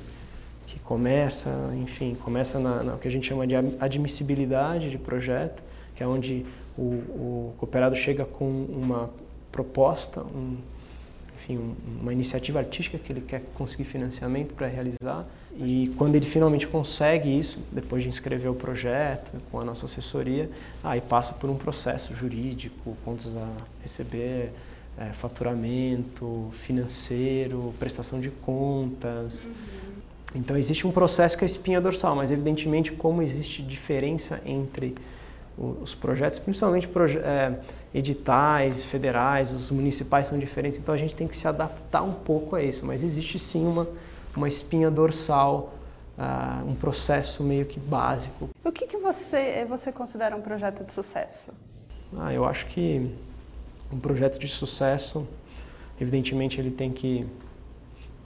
que 0.67 0.79
começa, 0.79 1.49
enfim, 1.75 2.15
começa 2.23 2.59
na, 2.59 2.83
na, 2.83 2.97
que 2.97 3.07
a 3.07 3.11
gente 3.11 3.25
chama 3.25 3.47
de 3.47 3.55
admissibilidade 3.55 4.91
de 4.91 4.97
projeto, 4.99 5.63
que 5.95 6.03
é 6.03 6.07
onde 6.07 6.45
o, 6.77 6.81
o 6.83 7.55
cooperado 7.57 7.95
chega 7.95 8.25
com 8.25 8.65
uma 8.65 9.09
proposta, 9.51 10.21
um, 10.21 10.57
enfim, 11.35 11.75
uma 11.99 12.13
iniciativa 12.13 12.59
artística 12.59 12.97
que 12.99 13.11
ele 13.11 13.21
quer 13.21 13.41
conseguir 13.55 13.85
financiamento 13.85 14.53
para 14.53 14.67
realizar. 14.67 15.25
E 15.59 15.91
quando 15.97 16.15
ele 16.15 16.25
finalmente 16.25 16.67
consegue 16.67 17.35
isso, 17.37 17.59
depois 17.71 18.03
de 18.03 18.09
inscrever 18.09 18.49
o 18.49 18.53
projeto 18.53 19.31
com 19.51 19.59
a 19.59 19.65
nossa 19.65 19.87
assessoria, 19.87 20.49
aí 20.83 21.01
passa 21.01 21.33
por 21.33 21.49
um 21.49 21.55
processo 21.55 22.13
jurídico, 22.13 22.95
contas 23.03 23.35
a 23.35 23.47
receber, 23.81 24.51
é, 24.99 25.05
faturamento 25.13 26.51
financeiro, 26.65 27.73
prestação 27.79 28.21
de 28.21 28.29
contas. 28.29 29.45
Uhum. 29.45 29.51
Então 30.35 30.55
existe 30.55 30.85
um 30.85 30.91
processo 30.91 31.35
que 31.35 31.43
é 31.43 31.47
espinha 31.47 31.81
dorsal, 31.81 32.15
mas 32.15 32.29
evidentemente 32.29 32.91
como 32.91 33.23
existe 33.23 33.63
diferença 33.63 34.39
entre 34.45 34.95
os 35.57 35.95
projetos, 35.95 36.37
principalmente 36.37 36.87
proje 36.87 37.17
é, 37.17 37.59
editais 37.93 38.85
federais, 38.85 39.53
os 39.53 39.71
municipais 39.71 40.27
são 40.27 40.37
diferentes, 40.37 40.77
então 40.77 40.93
a 40.93 40.97
gente 40.97 41.15
tem 41.15 41.27
que 41.27 41.35
se 41.35 41.47
adaptar 41.47 42.03
um 42.03 42.13
pouco 42.13 42.55
a 42.55 42.63
isso, 42.63 42.85
mas 42.85 43.03
existe 43.03 43.39
sim 43.39 43.65
uma, 43.65 43.87
uma 44.37 44.47
espinha 44.47 44.91
dorsal, 44.91 45.73
uh, 46.17 46.69
um 46.69 46.75
processo 46.75 47.43
meio 47.43 47.65
que 47.65 47.79
básico. 47.79 48.49
O 48.63 48.71
que, 48.71 48.85
que 48.85 48.97
você, 48.97 49.65
você 49.67 49.91
considera 49.91 50.35
um 50.35 50.41
projeto 50.41 50.83
de 50.83 50.91
sucesso? 50.93 51.51
Ah, 52.17 52.31
eu 52.31 52.45
acho 52.45 52.67
que 52.67 53.13
um 53.91 53.99
projeto 53.99 54.37
de 54.37 54.47
sucesso, 54.47 55.27
evidentemente 55.99 56.61
ele 56.61 56.71
tem 56.71 56.91
que 56.91 57.27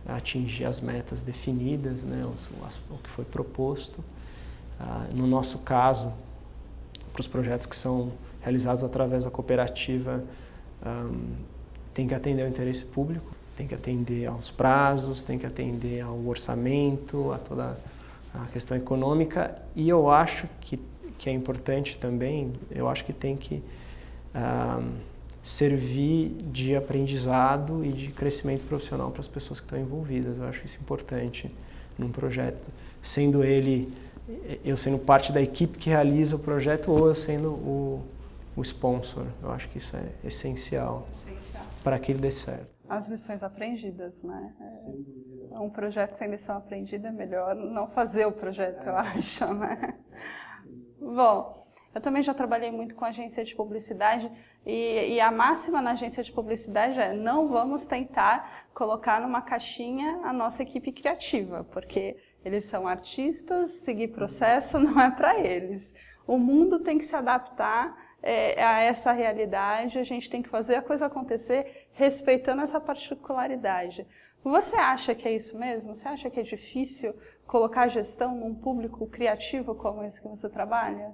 atingir 0.05 0.65
as 0.65 0.79
metas 0.81 1.23
definidas, 1.23 2.03
né, 2.03 2.25
o, 2.25 2.93
o 2.93 2.97
que 2.97 3.09
foi 3.09 3.23
proposto. 3.23 4.03
Uh, 4.79 5.15
no 5.15 5.25
nosso 5.25 5.59
caso, 5.59 6.11
para 7.13 7.21
os 7.21 7.27
projetos 7.27 7.65
que 7.65 7.75
são 7.75 8.11
realizados 8.41 8.83
através 8.83 9.23
da 9.23 9.31
cooperativa 9.31 10.23
um, 10.85 11.35
tem 11.93 12.07
que 12.07 12.15
atender 12.15 12.41
ao 12.41 12.49
interesse 12.49 12.83
público, 12.83 13.35
tem 13.55 13.67
que 13.67 13.75
atender 13.75 14.25
aos 14.27 14.49
prazos, 14.49 15.21
tem 15.21 15.37
que 15.37 15.45
atender 15.45 16.01
ao 16.01 16.17
orçamento, 16.25 17.31
a 17.31 17.37
toda 17.37 17.77
a 18.33 18.45
questão 18.47 18.77
econômica 18.77 19.57
e 19.75 19.89
eu 19.89 20.09
acho 20.09 20.47
que, 20.61 20.79
que 21.17 21.29
é 21.29 21.33
importante 21.33 21.97
também, 21.97 22.53
eu 22.69 22.87
acho 22.87 23.03
que 23.03 23.13
tem 23.13 23.35
que 23.35 23.61
um, 24.33 24.95
servir 25.43 26.29
de 26.51 26.75
aprendizado 26.75 27.83
e 27.83 27.91
de 27.91 28.07
crescimento 28.09 28.63
profissional 28.67 29.11
para 29.11 29.21
as 29.21 29.27
pessoas 29.27 29.59
que 29.59 29.65
estão 29.65 29.79
envolvidas. 29.79 30.37
Eu 30.37 30.45
acho 30.45 30.65
isso 30.65 30.77
importante 30.79 31.51
num 31.97 32.09
projeto, 32.09 32.71
sendo 33.01 33.43
ele 33.43 33.91
eu 34.63 34.77
sendo 34.77 34.97
parte 34.97 35.31
da 35.31 35.41
equipe 35.41 35.77
que 35.77 35.89
realiza 35.89 36.35
o 36.35 36.39
projeto 36.39 36.91
ou 36.91 37.07
eu 37.07 37.15
sendo 37.15 37.49
o, 37.49 38.01
o 38.55 38.61
sponsor. 38.61 39.25
Eu 39.41 39.51
acho 39.51 39.67
que 39.69 39.77
isso 39.77 39.95
é 39.97 40.03
essencial, 40.25 41.07
essencial. 41.11 41.65
para 41.83 41.99
que 41.99 42.11
ele 42.11 42.19
dê 42.19 42.31
certo. 42.31 42.67
As 42.91 43.07
lições 43.07 43.41
aprendidas, 43.41 44.21
né? 44.21 44.53
É, 45.53 45.57
um 45.57 45.69
projeto 45.69 46.15
sem 46.15 46.29
lição 46.29 46.57
aprendida 46.57 47.07
é 47.07 47.11
melhor 47.11 47.55
não 47.55 47.87
fazer 47.87 48.25
o 48.25 48.33
projeto, 48.33 48.85
é. 48.85 48.89
eu 48.89 48.97
acho, 48.97 49.53
né? 49.53 49.97
Bom, 50.99 51.65
eu 51.95 52.01
também 52.01 52.21
já 52.21 52.33
trabalhei 52.33 52.69
muito 52.69 52.93
com 52.93 53.05
agência 53.05 53.45
de 53.45 53.55
publicidade 53.55 54.29
e, 54.65 55.13
e, 55.13 55.21
a 55.21 55.31
máxima 55.31 55.81
na 55.81 55.91
agência 55.91 56.21
de 56.21 56.33
publicidade 56.33 56.99
é 56.99 57.13
não 57.13 57.47
vamos 57.47 57.85
tentar 57.85 58.65
colocar 58.73 59.21
numa 59.21 59.41
caixinha 59.41 60.19
a 60.21 60.33
nossa 60.33 60.61
equipe 60.61 60.91
criativa, 60.91 61.63
porque 61.71 62.17
eles 62.43 62.65
são 62.65 62.89
artistas, 62.89 63.71
seguir 63.71 64.09
processo 64.09 64.77
não 64.83 64.99
é 64.99 65.09
para 65.09 65.39
eles. 65.39 65.93
O 66.27 66.37
mundo 66.37 66.81
tem 66.81 66.97
que 66.97 67.05
se 67.05 67.15
adaptar 67.15 67.97
é, 68.21 68.63
a 68.63 68.81
essa 68.81 69.11
realidade, 69.11 69.97
a 69.97 70.03
gente 70.03 70.29
tem 70.29 70.41
que 70.41 70.49
fazer 70.49 70.75
a 70.75 70.81
coisa 70.81 71.07
acontecer 71.07 71.80
respeitando 71.93 72.61
essa 72.61 72.79
particularidade. 72.79 74.05
Você 74.43 74.75
acha 74.75 75.13
que 75.13 75.27
é 75.27 75.35
isso 75.35 75.57
mesmo? 75.57 75.95
Você 75.95 76.07
acha 76.07 76.29
que 76.29 76.39
é 76.39 76.43
difícil 76.43 77.13
colocar 77.45 77.87
gestão 77.87 78.35
num 78.35 78.55
público 78.55 79.05
criativo 79.07 79.75
como 79.75 80.03
esse 80.03 80.21
que 80.21 80.27
você 80.27 80.49
trabalha? 80.49 81.11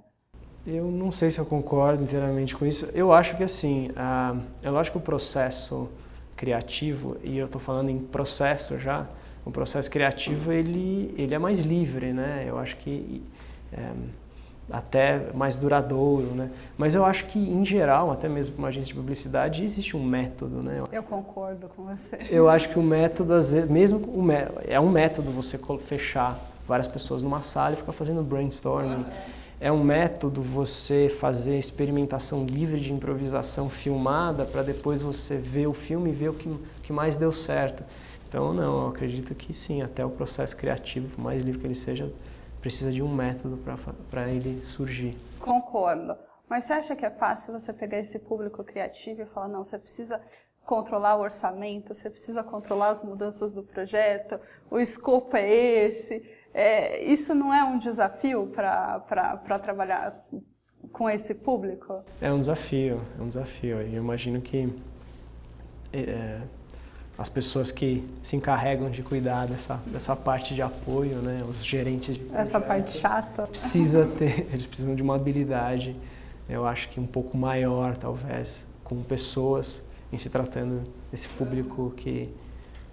Eu 0.66 0.86
não 0.86 1.12
sei 1.12 1.32
se 1.32 1.40
eu 1.40 1.46
concordo 1.46 2.04
inteiramente 2.04 2.56
com 2.56 2.66
isso. 2.66 2.90
Eu 2.94 3.12
acho 3.12 3.36
que 3.36 3.44
assim, 3.44 3.90
uh, 3.92 4.42
é 4.62 4.70
lógico 4.70 4.98
que 4.98 5.04
o 5.04 5.06
processo 5.06 5.90
criativo, 6.36 7.18
e 7.24 7.38
eu 7.38 7.48
estou 7.48 7.60
falando 7.60 7.90
em 7.90 8.00
processo 8.00 8.78
já, 8.78 9.08
o 9.44 9.52
processo 9.52 9.90
criativo 9.90 10.52
ele, 10.52 11.14
ele 11.18 11.34
é 11.34 11.40
mais 11.40 11.60
livre, 11.60 12.12
né? 12.12 12.46
Eu 12.46 12.60
acho 12.60 12.76
que 12.78 13.24
é, 13.72 13.92
até 14.70 15.32
mais 15.34 15.56
duradouro, 15.56 16.28
né? 16.28 16.50
Mas 16.78 16.94
eu 16.94 17.06
acho 17.06 17.26
que 17.26 17.40
em 17.40 17.64
geral, 17.66 18.12
até 18.12 18.28
mesmo 18.28 18.54
para 18.54 18.60
uma 18.60 18.68
agência 18.68 18.88
de 18.88 18.96
publicidade, 18.96 19.64
existe 19.64 19.96
um 19.96 20.04
método, 20.04 20.62
né? 20.62 20.84
Eu 20.92 21.04
concordo 21.04 21.70
com 21.76 21.84
você. 21.84 22.18
Eu 22.30 22.50
acho 22.50 22.70
que 22.70 22.78
o 22.78 22.84
método, 22.84 23.34
às 23.34 23.52
vezes, 23.52 23.70
mesmo 23.70 24.00
o 24.00 24.26
é 24.68 24.80
um 24.80 24.90
método 24.90 25.32
você 25.32 25.58
fechar 25.86 26.38
várias 26.68 26.88
pessoas 26.88 27.24
numa 27.24 27.42
sala 27.44 27.74
e 27.74 27.78
ficar 27.78 27.94
fazendo 27.94 28.22
brainstorming. 28.22 29.06
É 29.60 29.72
um 29.72 29.84
método 29.84 30.42
você 30.42 31.10
fazer 31.10 31.58
experimentação 31.58 32.46
livre 32.46 32.80
de 32.80 32.94
improvisação 32.94 33.70
filmada 33.70 34.46
para 34.46 34.62
depois 34.62 35.02
você 35.02 35.36
ver 35.36 35.66
o 35.66 35.74
filme 35.74 36.12
e 36.12 36.14
ver 36.14 36.30
o 36.30 36.34
que, 36.34 36.54
que 36.84 36.94
mais 36.94 37.16
deu 37.16 37.32
certo. 37.32 37.84
Então, 38.28 38.54
não, 38.54 38.84
eu 38.84 38.88
acredito 38.90 39.34
que 39.34 39.54
sim, 39.54 39.82
até 39.82 40.06
o 40.06 40.10
processo 40.10 40.56
criativo, 40.56 41.08
por 41.08 41.24
mais 41.24 41.44
livre 41.44 41.60
que 41.60 41.66
ele 41.66 41.76
seja, 41.76 42.12
precisa 42.62 42.92
de 42.92 43.02
um 43.02 43.14
método 43.14 43.58
para 44.10 44.28
ele 44.28 44.64
surgir. 44.64 45.18
Concordo. 45.40 46.16
Mas 46.50 46.64
você 46.64 46.74
acha 46.74 46.96
que 46.96 47.06
é 47.06 47.10
fácil 47.10 47.54
você 47.54 47.74
pegar 47.74 48.00
esse 48.00 48.20
público 48.20 48.64
criativo 48.64 49.22
e 49.22 49.26
falar, 49.26 49.48
não, 49.50 49.64
você 49.64 49.78
precisa 49.78 50.22
controlar 50.66 51.16
o 51.16 51.22
orçamento, 51.22 51.94
você 51.94 52.10
precisa 52.10 52.44
controlar 52.44 52.90
as 52.90 53.04
mudanças 53.04 53.54
do 53.54 53.64
projeto, 53.64 54.40
o 54.70 54.80
escopo 54.80 55.36
é 55.38 55.50
esse. 55.50 56.22
É, 56.54 57.04
isso 57.04 57.36
não 57.36 57.54
é 57.54 57.64
um 57.64 57.78
desafio 57.78 58.48
para 58.48 59.60
trabalhar 59.62 60.26
com 60.92 61.10
esse 61.10 61.34
público? 61.36 62.04
É 62.20 62.32
um 62.32 62.40
desafio, 62.40 63.02
é 63.18 63.22
um 63.22 63.28
desafio. 63.28 63.82
Eu 63.82 64.02
imagino 64.02 64.42
que 64.42 64.74
é, 65.94 66.42
as 67.18 67.28
pessoas 67.28 67.72
que 67.72 68.08
se 68.22 68.36
encarregam 68.36 68.90
de 68.92 69.02
cuidar 69.02 69.48
dessa, 69.48 69.80
dessa 69.88 70.16
parte 70.16 70.54
de 70.54 70.62
apoio, 70.62 71.16
né, 71.18 71.44
os 71.50 71.66
gerentes 71.66 72.16
de 72.16 72.30
essa 72.34 72.60
parte 72.60 72.92
chata 72.92 73.48
precisa 73.48 74.06
ter, 74.06 74.48
eles 74.54 74.66
precisam 74.66 74.94
de 74.94 75.02
uma 75.02 75.16
habilidade, 75.16 75.96
eu 76.48 76.66
acho 76.66 76.90
que 76.90 77.00
um 77.00 77.08
pouco 77.08 77.36
maior 77.36 77.98
talvez, 77.98 78.66
com 78.84 79.02
pessoas 79.02 79.82
em 80.14 80.18
se 80.18 80.30
tratando 80.30 80.84
desse 81.12 81.28
público 81.30 81.92
que 81.98 82.30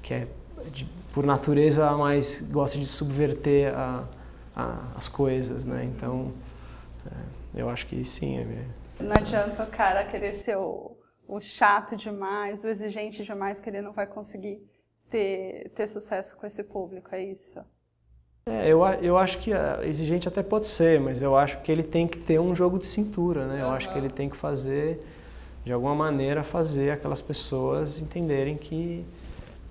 que 0.02 0.12
é 0.12 0.26
de, 0.70 0.86
por 1.12 1.24
natureza 1.24 1.90
mais 1.92 2.42
gosta 2.42 2.78
de 2.78 2.86
subverter 2.86 3.74
a, 3.74 4.04
a, 4.54 4.78
as 4.96 5.08
coisas, 5.08 5.64
né? 5.64 5.84
Então 5.84 6.32
é, 7.06 7.60
eu 7.60 7.70
acho 7.70 7.86
que 7.86 8.04
sim. 8.04 8.38
É, 8.38 9.02
não 9.02 9.12
adianta 9.12 9.62
o 9.62 9.66
cara 9.66 10.04
querer 10.04 10.34
ser 10.34 10.56
o 10.56 10.93
o 11.26 11.40
chato 11.40 11.96
demais, 11.96 12.64
o 12.64 12.68
exigente 12.68 13.24
demais, 13.24 13.60
que 13.60 13.68
ele 13.68 13.80
não 13.80 13.92
vai 13.92 14.06
conseguir 14.06 14.62
ter, 15.10 15.70
ter 15.74 15.86
sucesso 15.86 16.36
com 16.36 16.46
esse 16.46 16.62
público, 16.62 17.14
é 17.14 17.22
isso? 17.22 17.60
É, 18.46 18.68
eu, 18.68 18.84
eu 19.00 19.16
acho 19.16 19.38
que 19.38 19.50
exigente 19.82 20.28
até 20.28 20.42
pode 20.42 20.66
ser, 20.66 21.00
mas 21.00 21.22
eu 21.22 21.34
acho 21.36 21.60
que 21.62 21.72
ele 21.72 21.82
tem 21.82 22.06
que 22.06 22.18
ter 22.18 22.38
um 22.38 22.54
jogo 22.54 22.78
de 22.78 22.86
cintura, 22.86 23.46
né? 23.46 23.62
Eu 23.62 23.70
acho 23.70 23.90
que 23.90 23.96
ele 23.96 24.10
tem 24.10 24.28
que 24.28 24.36
fazer, 24.36 25.02
de 25.64 25.72
alguma 25.72 25.94
maneira, 25.94 26.44
fazer 26.44 26.90
aquelas 26.92 27.22
pessoas 27.22 27.98
entenderem 27.98 28.58
que, 28.58 29.04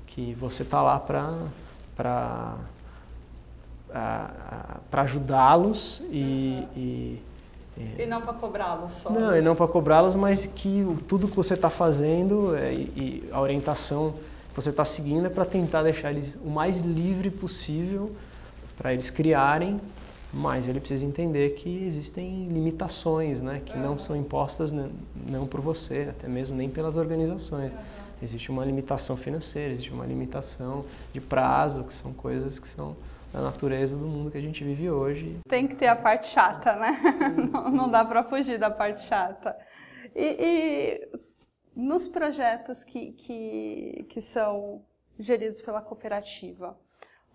que 0.07 0.33
você 0.33 0.63
está 0.63 0.81
lá 0.81 0.99
para 0.99 1.37
para 4.89 5.01
ajudá-los 5.03 6.01
e, 6.09 6.65
uhum. 6.65 6.67
e. 6.75 7.21
E 7.77 8.05
não 8.05 8.21
para 8.21 8.33
cobrá-los 8.33 8.93
só. 8.93 9.09
Não, 9.09 9.31
né? 9.31 9.39
e 9.39 9.41
não 9.41 9.55
para 9.55 9.67
cobrá-los, 9.67 10.15
mas 10.15 10.45
que 10.45 10.85
tudo 11.07 11.27
que 11.27 11.35
você 11.35 11.55
está 11.55 11.69
fazendo 11.69 12.55
é, 12.55 12.73
e, 12.73 13.27
a 13.31 13.41
orientação 13.41 14.13
que 14.49 14.55
você 14.55 14.69
está 14.69 14.85
seguindo 14.85 15.25
é 15.25 15.29
para 15.29 15.45
tentar 15.45 15.81
deixar 15.81 16.11
eles 16.11 16.37
o 16.43 16.49
mais 16.49 16.81
livre 16.81 17.31
possível 17.31 18.11
para 18.77 18.93
eles 18.93 19.09
criarem, 19.09 19.79
mas 20.31 20.67
ele 20.67 20.79
precisa 20.79 21.05
entender 21.05 21.55
que 21.55 21.83
existem 21.83 22.47
limitações, 22.47 23.41
né, 23.41 23.61
que 23.63 23.77
não 23.77 23.97
são 23.97 24.15
impostas 24.15 24.71
não 24.71 25.47
por 25.47 25.61
você, 25.61 26.07
até 26.09 26.27
mesmo 26.27 26.55
nem 26.55 26.69
pelas 26.69 26.95
organizações. 26.95 27.71
Existe 28.21 28.51
uma 28.51 28.63
limitação 28.63 29.17
financeira, 29.17 29.73
existe 29.73 29.91
uma 29.91 30.05
limitação 30.05 30.85
de 31.11 31.19
prazo, 31.19 31.83
que 31.83 31.93
são 31.93 32.13
coisas 32.13 32.57
que 32.57 32.67
são 32.67 32.95
da 33.33 33.41
natureza 33.41 33.97
do 33.97 34.05
mundo 34.05 34.29
que 34.29 34.37
a 34.37 34.41
gente 34.41 34.63
vive 34.63 34.89
hoje. 34.91 35.41
Tem 35.49 35.67
que 35.67 35.75
ter 35.75 35.87
a 35.87 35.95
parte 35.95 36.27
chata, 36.27 36.75
né? 36.75 36.97
Sim, 36.99 37.29
não, 37.51 37.61
sim. 37.61 37.71
não, 37.71 37.89
dá 37.89 38.05
para 38.05 38.23
fugir 38.23 38.59
da 38.59 38.69
parte 38.69 39.01
chata. 39.01 39.57
E, 40.15 40.37
e 40.39 41.19
nos 41.75 42.07
projetos 42.07 42.83
que, 42.83 43.13
que, 43.13 44.05
que, 44.07 44.21
são 44.21 44.85
geridos 45.17 45.61
pela 45.61 45.81
cooperativa, 45.81 46.79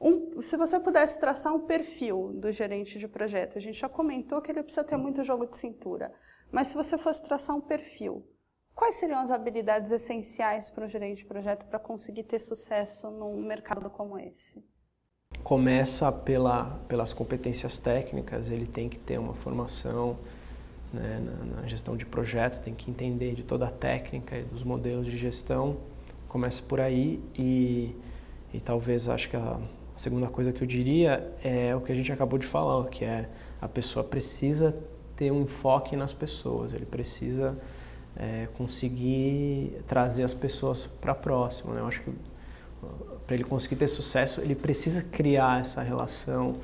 um, 0.00 0.40
se 0.40 0.57
você 0.57 0.78
pudesse 0.78 1.19
traçar 1.19 1.52
um 1.52 1.67
perfil 1.67 2.33
do 2.35 2.52
gerente 2.52 2.97
de 3.00 3.09
projeto, 3.09 3.59
a 3.59 3.61
gente 3.61 3.81
já 3.81 3.88
comentou 3.88 4.40
que 4.40 4.52
ele 4.52 4.62
precisa 4.62 4.85
ter 4.85 4.97
muito 4.97 5.25
jogo 5.25 5.47
de 5.47 5.57
cintura, 5.57 6.14
mas 6.52 6.69
se 6.69 6.76
você 6.76 6.97
fosse 6.97 7.21
traçar 7.25 7.57
um 7.57 7.61
perfil, 7.61 8.25
Quais 8.78 8.95
seriam 8.95 9.19
as 9.19 9.33
habilidades 9.33 9.90
essenciais 9.90 10.71
para 10.71 10.85
um 10.85 10.88
gerente 10.88 11.19
de 11.19 11.25
projeto 11.25 11.67
para 11.67 11.81
conseguir 11.81 12.23
ter 12.23 12.38
sucesso 12.38 13.11
num 13.11 13.43
mercado 13.43 13.90
como 13.90 14.17
esse? 14.17 14.64
Começa 15.49 16.13
pela, 16.13 16.79
pelas 16.89 17.15
competências 17.15 17.79
técnicas, 17.79 18.51
ele 18.51 18.67
tem 18.67 18.87
que 18.87 18.99
ter 18.99 19.19
uma 19.19 19.33
formação 19.33 20.19
né, 20.93 21.23
na, 21.25 21.63
na, 21.63 21.67
gestão 21.67 21.97
de 21.97 22.05
projetos, 22.05 22.59
tem 22.59 22.75
que 22.75 22.91
entender 22.91 23.35
de 23.35 23.43
toda 23.43 23.67
a 23.67 23.71
técnica 23.71 24.37
e 24.37 24.43
dos 24.43 24.63
modelos 24.63 25.07
de 25.07 25.17
gestão. 25.17 25.79
Começa 26.29 26.63
por 26.63 26.81
aí 26.81 27.19
e, 27.35 27.97
e 28.53 28.61
talvez 28.61 29.09
acho 29.09 29.31
que 29.31 29.37
a 29.37 29.59
segunda 29.97 30.27
coisa 30.27 30.53
que 30.53 30.61
eu 30.61 30.67
diria 30.67 31.33
é 31.43 31.75
o 31.75 31.81
que 31.81 31.93
a 31.93 31.95
gente 31.95 32.13
acabou 32.13 32.39
de 32.39 32.47
falar, 32.47 32.87
que 32.91 33.07
é 33.07 33.27
a 33.59 33.67
pessoa 33.67 34.05
precisa 34.05 34.77
ter 35.17 35.31
um 35.31 35.45
enfoque 35.45 35.97
nas 35.97 36.13
pessoas, 36.13 36.75
ele 36.75 36.85
precisa 36.85 37.57
é, 38.15 38.49
conseguir 38.53 39.81
trazer 39.87 40.25
as 40.25 40.35
pessoas 40.35 40.85
para 40.85 41.15
próximo. 41.15 41.73
Né? 41.73 41.81
Eu 41.81 41.87
acho 41.87 42.03
que 42.03 42.13
para 43.29 43.35
ele 43.35 43.45
conseguir 43.45 43.77
ter 43.77 43.89
sucesso, 43.89 44.41
ele 44.41 44.55
precisa 44.55 45.03
criar 45.03 45.61
essa 45.61 45.83
relação. 45.83 46.57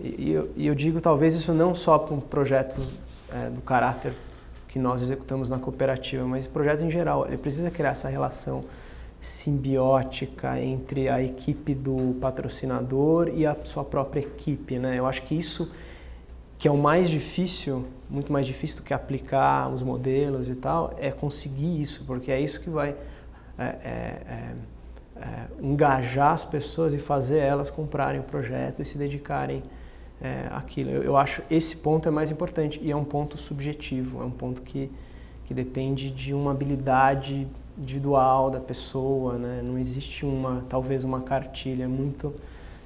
E, 0.00 0.14
e, 0.18 0.32
eu, 0.32 0.50
e 0.56 0.66
eu, 0.66 0.74
digo 0.74 0.98
talvez 0.98 1.34
isso 1.34 1.52
não 1.52 1.74
só 1.74 1.98
com 1.98 2.18
projetos 2.18 2.88
é, 3.30 3.50
do 3.50 3.60
caráter 3.60 4.14
que 4.66 4.78
nós 4.78 5.02
executamos 5.02 5.50
na 5.50 5.58
cooperativa, 5.58 6.24
mas 6.24 6.46
projetos 6.46 6.82
em 6.82 6.90
geral. 6.90 7.26
Ele 7.26 7.36
precisa 7.36 7.70
criar 7.70 7.90
essa 7.90 8.08
relação 8.08 8.64
simbiótica 9.20 10.58
entre 10.58 11.06
a 11.06 11.22
equipe 11.22 11.74
do 11.74 12.16
patrocinador 12.18 13.28
e 13.34 13.44
a 13.44 13.54
sua 13.64 13.84
própria 13.84 14.20
equipe, 14.20 14.78
né? 14.78 14.98
Eu 14.98 15.04
acho 15.04 15.22
que 15.24 15.34
isso 15.34 15.70
que 16.58 16.66
é 16.66 16.70
o 16.70 16.78
mais 16.78 17.10
difícil, 17.10 17.86
muito 18.08 18.32
mais 18.32 18.46
difícil 18.46 18.78
do 18.78 18.82
que 18.82 18.94
aplicar 18.94 19.68
os 19.68 19.82
modelos 19.82 20.48
e 20.48 20.54
tal, 20.54 20.94
é 20.98 21.10
conseguir 21.10 21.78
isso, 21.80 22.04
porque 22.06 22.32
é 22.32 22.40
isso 22.40 22.58
que 22.58 22.70
vai 22.70 22.96
é, 23.58 23.64
é, 23.64 24.54
é, 25.20 25.46
engajar 25.60 26.32
as 26.32 26.44
pessoas 26.44 26.92
e 26.94 26.98
fazer 26.98 27.38
elas 27.38 27.70
comprarem 27.70 28.20
o 28.20 28.24
projeto 28.24 28.82
e 28.82 28.84
se 28.84 28.96
dedicarem 28.96 29.62
é, 30.20 30.48
àquilo. 30.50 30.90
Eu, 30.90 31.02
eu, 31.02 31.16
acho 31.16 31.42
esse 31.50 31.76
ponto 31.76 32.08
é 32.08 32.10
mais 32.10 32.30
importante 32.30 32.80
e 32.82 32.90
é 32.90 32.96
um 32.96 33.04
ponto 33.04 33.36
subjetivo, 33.36 34.22
é 34.22 34.24
um 34.24 34.30
ponto 34.30 34.62
que, 34.62 34.90
que 35.46 35.54
depende 35.54 36.10
de 36.10 36.32
uma 36.34 36.50
habilidade 36.50 37.46
individual 37.76 38.50
da 38.50 38.58
pessoa, 38.58 39.38
né? 39.38 39.60
não 39.62 39.78
existe 39.78 40.26
uma, 40.26 40.64
talvez 40.68 41.04
uma 41.04 41.20
cartilha, 41.20 41.88
muito 41.88 42.34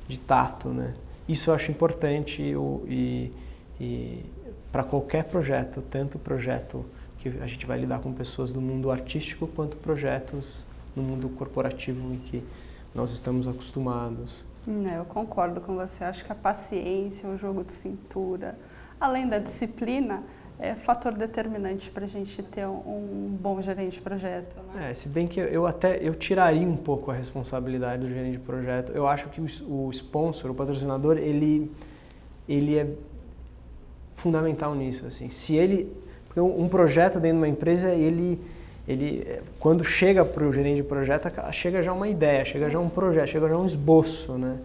de 0.07 0.21
tato, 0.21 0.69
né? 0.69 0.93
Isso 1.27 1.51
eu 1.51 1.55
acho 1.55 1.71
importante 1.71 2.43
e, 2.43 3.33
e 3.81 4.25
para 4.71 4.83
qualquer 4.83 5.25
projeto, 5.25 5.81
tanto 5.81 6.19
projeto 6.19 6.85
que 7.19 7.29
a 7.41 7.47
gente 7.47 7.65
vai 7.65 7.79
lidar 7.79 8.01
com 8.01 8.12
pessoas 8.12 8.53
do 8.53 8.61
mundo 8.61 8.91
artístico, 8.91 9.47
quanto 9.47 9.77
projetos 9.77 10.67
no 10.94 11.02
mundo 11.02 11.28
corporativo 11.30 12.12
em 12.12 12.18
que 12.18 12.42
nós 12.94 13.11
estamos 13.11 13.49
acostumados. 13.49 14.44
É, 14.87 14.99
eu 14.99 15.04
concordo 15.04 15.61
com 15.61 15.75
você. 15.75 16.04
Acho 16.04 16.25
que 16.25 16.32
a 16.32 16.34
paciência, 16.34 17.28
o 17.28 17.37
jogo 17.37 17.64
de 17.64 17.72
cintura, 17.72 18.56
além 19.00 19.28
da 19.28 19.38
disciplina, 19.38 20.22
é 20.58 20.75
fator 20.75 21.12
determinante 21.12 21.90
para 21.90 22.04
a 22.04 22.08
gente 22.08 22.40
ter 22.42 22.66
um, 22.66 22.76
um, 22.76 23.38
bom 23.40 23.61
gerente 23.61 23.94
de 23.94 24.00
projeto. 24.00 24.56
Né? 24.75 24.90
É, 24.90 24.94
se 24.94 25.08
bem 25.08 25.26
que 25.26 25.40
eu 25.40 25.66
até 25.66 25.99
eu 26.00 26.14
tiraria 26.14 26.66
um 26.66 26.76
pouco 26.76 27.11
a 27.11 27.14
responsabilidade 27.14 28.02
do 28.02 28.08
gerente 28.08 28.32
de 28.32 28.44
projeto. 28.44 28.92
Eu 28.92 29.08
acho 29.08 29.28
que 29.30 29.40
o, 29.40 29.87
o 29.87 29.90
sponsor, 29.90 30.50
o 30.50 30.54
patrocinador, 30.54 31.18
ele 31.18 31.70
ele 32.49 32.78
é 32.78 32.87
fundamental 34.16 34.75
nisso. 34.75 35.06
Assim. 35.06 35.28
Se 35.28 35.54
ele, 35.54 35.92
porque 36.26 36.40
um 36.40 36.68
projeto 36.68 37.14
dentro 37.14 37.38
de 37.38 37.44
uma 37.44 37.49
empresa, 37.49 37.90
ele, 37.90 38.40
ele 38.87 39.41
quando 39.61 39.85
chega 39.85 40.25
para 40.25 40.45
o 40.45 40.53
gerente 40.53 40.77
de 40.77 40.83
projeto, 40.83 41.31
chega 41.53 41.83
já 41.83 41.93
uma 41.93 42.09
ideia, 42.09 42.45
chega 42.45 42.69
já 42.69 42.79
um 42.79 42.89
projeto, 42.89 43.29
chega 43.29 43.49
já 43.49 43.57
um 43.57 43.67
esboço, 43.67 44.33
né? 44.33 44.59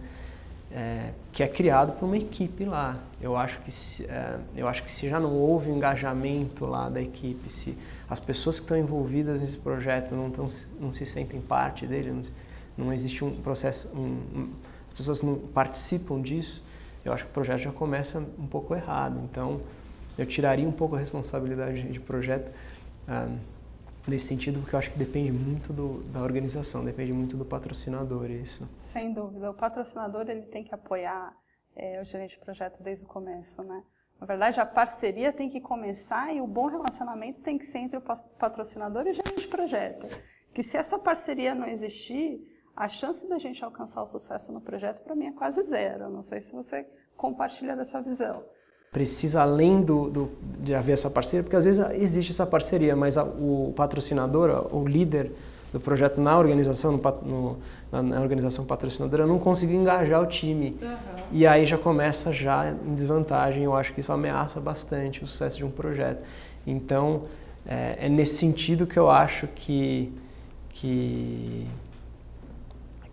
É, 0.70 1.12
que 1.32 1.42
é 1.42 1.48
criado 1.48 1.92
por 1.92 2.04
uma 2.04 2.18
equipe 2.18 2.64
lá. 2.64 2.98
Eu 3.22 3.36
acho 3.36 3.58
que 3.60 3.70
se, 3.70 4.04
é, 4.04 4.36
eu 4.54 4.68
acho 4.68 4.82
que 4.82 4.90
se 4.90 5.08
já 5.08 5.18
não 5.18 5.32
houve 5.32 5.70
engajamento 5.70 6.66
lá 6.66 6.90
da 6.90 7.00
equipe, 7.00 7.48
se 7.48 7.76
as 8.08 8.20
pessoas 8.20 8.56
que 8.56 8.64
estão 8.64 8.76
envolvidas 8.76 9.40
nesse 9.40 9.56
projeto 9.56 10.14
não, 10.14 10.30
tão, 10.30 10.48
não 10.78 10.92
se 10.92 11.06
sentem 11.06 11.40
parte 11.40 11.86
dele, 11.86 12.10
não, 12.10 12.22
não 12.86 12.92
existe 12.92 13.24
um 13.24 13.30
processo, 13.36 13.88
um, 13.94 14.18
um, 14.38 14.50
as 14.90 14.96
pessoas 14.96 15.22
não 15.22 15.36
participam 15.36 16.20
disso, 16.20 16.62
eu 17.02 17.12
acho 17.12 17.24
que 17.24 17.30
o 17.30 17.32
projeto 17.32 17.60
já 17.60 17.72
começa 17.72 18.22
um 18.38 18.46
pouco 18.46 18.74
errado. 18.74 19.18
Então, 19.24 19.60
eu 20.18 20.26
tiraria 20.26 20.68
um 20.68 20.72
pouco 20.72 20.96
a 20.96 20.98
responsabilidade 20.98 21.82
de 21.82 22.00
projeto 22.00 22.50
ah, 23.06 23.28
nesse 24.08 24.26
sentido, 24.26 24.60
porque 24.60 24.74
eu 24.74 24.78
acho 24.78 24.90
que 24.90 24.98
depende 24.98 25.30
muito 25.32 25.72
do, 25.72 26.02
da 26.04 26.20
organização, 26.20 26.84
depende 26.84 27.12
muito 27.12 27.36
do 27.36 27.44
patrocinador 27.44 28.30
isso. 28.30 28.68
Sem 28.78 29.12
dúvida, 29.12 29.50
o 29.50 29.54
patrocinador 29.54 30.28
ele 30.28 30.42
tem 30.42 30.64
que 30.64 30.74
apoiar 30.74 31.36
é, 31.76 32.00
o 32.00 32.04
gerente 32.04 32.38
de 32.38 32.44
projeto 32.44 32.82
desde 32.82 33.04
o 33.04 33.08
começo, 33.08 33.62
né? 33.62 33.82
Na 34.20 34.26
verdade, 34.26 34.60
a 34.60 34.66
parceria 34.66 35.32
tem 35.32 35.48
que 35.48 35.60
começar 35.60 36.34
e 36.34 36.40
o 36.40 36.46
bom 36.46 36.66
relacionamento 36.66 37.40
tem 37.40 37.56
que 37.56 37.64
ser 37.64 37.78
entre 37.78 37.98
o 37.98 38.02
patrocinador 38.02 39.06
e 39.06 39.10
o 39.10 39.14
gerente 39.14 39.42
de 39.42 39.48
projeto. 39.48 40.08
Que 40.52 40.62
se 40.62 40.76
essa 40.76 40.98
parceria 40.98 41.54
não 41.54 41.68
existir, 41.68 42.44
a 42.74 42.88
chance 42.88 43.28
da 43.28 43.38
gente 43.38 43.64
alcançar 43.64 44.02
o 44.02 44.06
sucesso 44.06 44.52
no 44.52 44.60
projeto, 44.60 45.04
para 45.04 45.14
mim, 45.14 45.26
é 45.26 45.32
quase 45.32 45.62
zero. 45.62 46.10
Não 46.10 46.22
sei 46.22 46.40
se 46.40 46.52
você 46.52 46.84
compartilha 47.16 47.76
dessa 47.76 48.02
visão. 48.02 48.44
Precisa, 48.90 49.42
além 49.42 49.82
do, 49.82 50.08
do, 50.08 50.30
de 50.60 50.74
haver 50.74 50.92
essa 50.92 51.10
parceria, 51.10 51.42
porque 51.42 51.56
às 51.56 51.64
vezes 51.64 51.84
existe 51.94 52.32
essa 52.32 52.46
parceria, 52.46 52.96
mas 52.96 53.18
a, 53.18 53.24
o 53.24 53.72
patrocinador, 53.76 54.66
o 54.74 54.86
líder 54.86 55.30
do 55.72 55.78
projeto 55.78 56.20
na 56.20 56.38
organização, 56.38 56.92
no, 56.92 57.58
no, 57.92 58.02
na, 58.02 58.20
organização 58.20 58.64
patrocinadora, 58.64 59.26
não 59.26 59.38
conseguiu 59.38 59.78
engajar 59.78 60.22
o 60.22 60.26
time. 60.26 60.76
Uhum. 60.80 60.96
E 61.32 61.46
aí 61.46 61.66
já 61.66 61.76
começa 61.76 62.32
já 62.32 62.70
em 62.70 62.94
desvantagem. 62.94 63.64
Eu 63.64 63.76
acho 63.76 63.92
que 63.92 64.00
isso 64.00 64.12
ameaça 64.12 64.58
bastante 64.58 65.22
o 65.22 65.26
sucesso 65.26 65.58
de 65.58 65.64
um 65.64 65.70
projeto. 65.70 66.22
Então, 66.66 67.24
é, 67.66 68.06
é 68.06 68.08
nesse 68.08 68.36
sentido 68.36 68.86
que 68.86 68.98
eu 68.98 69.10
acho 69.10 69.46
que, 69.48 70.10
que 70.70 71.66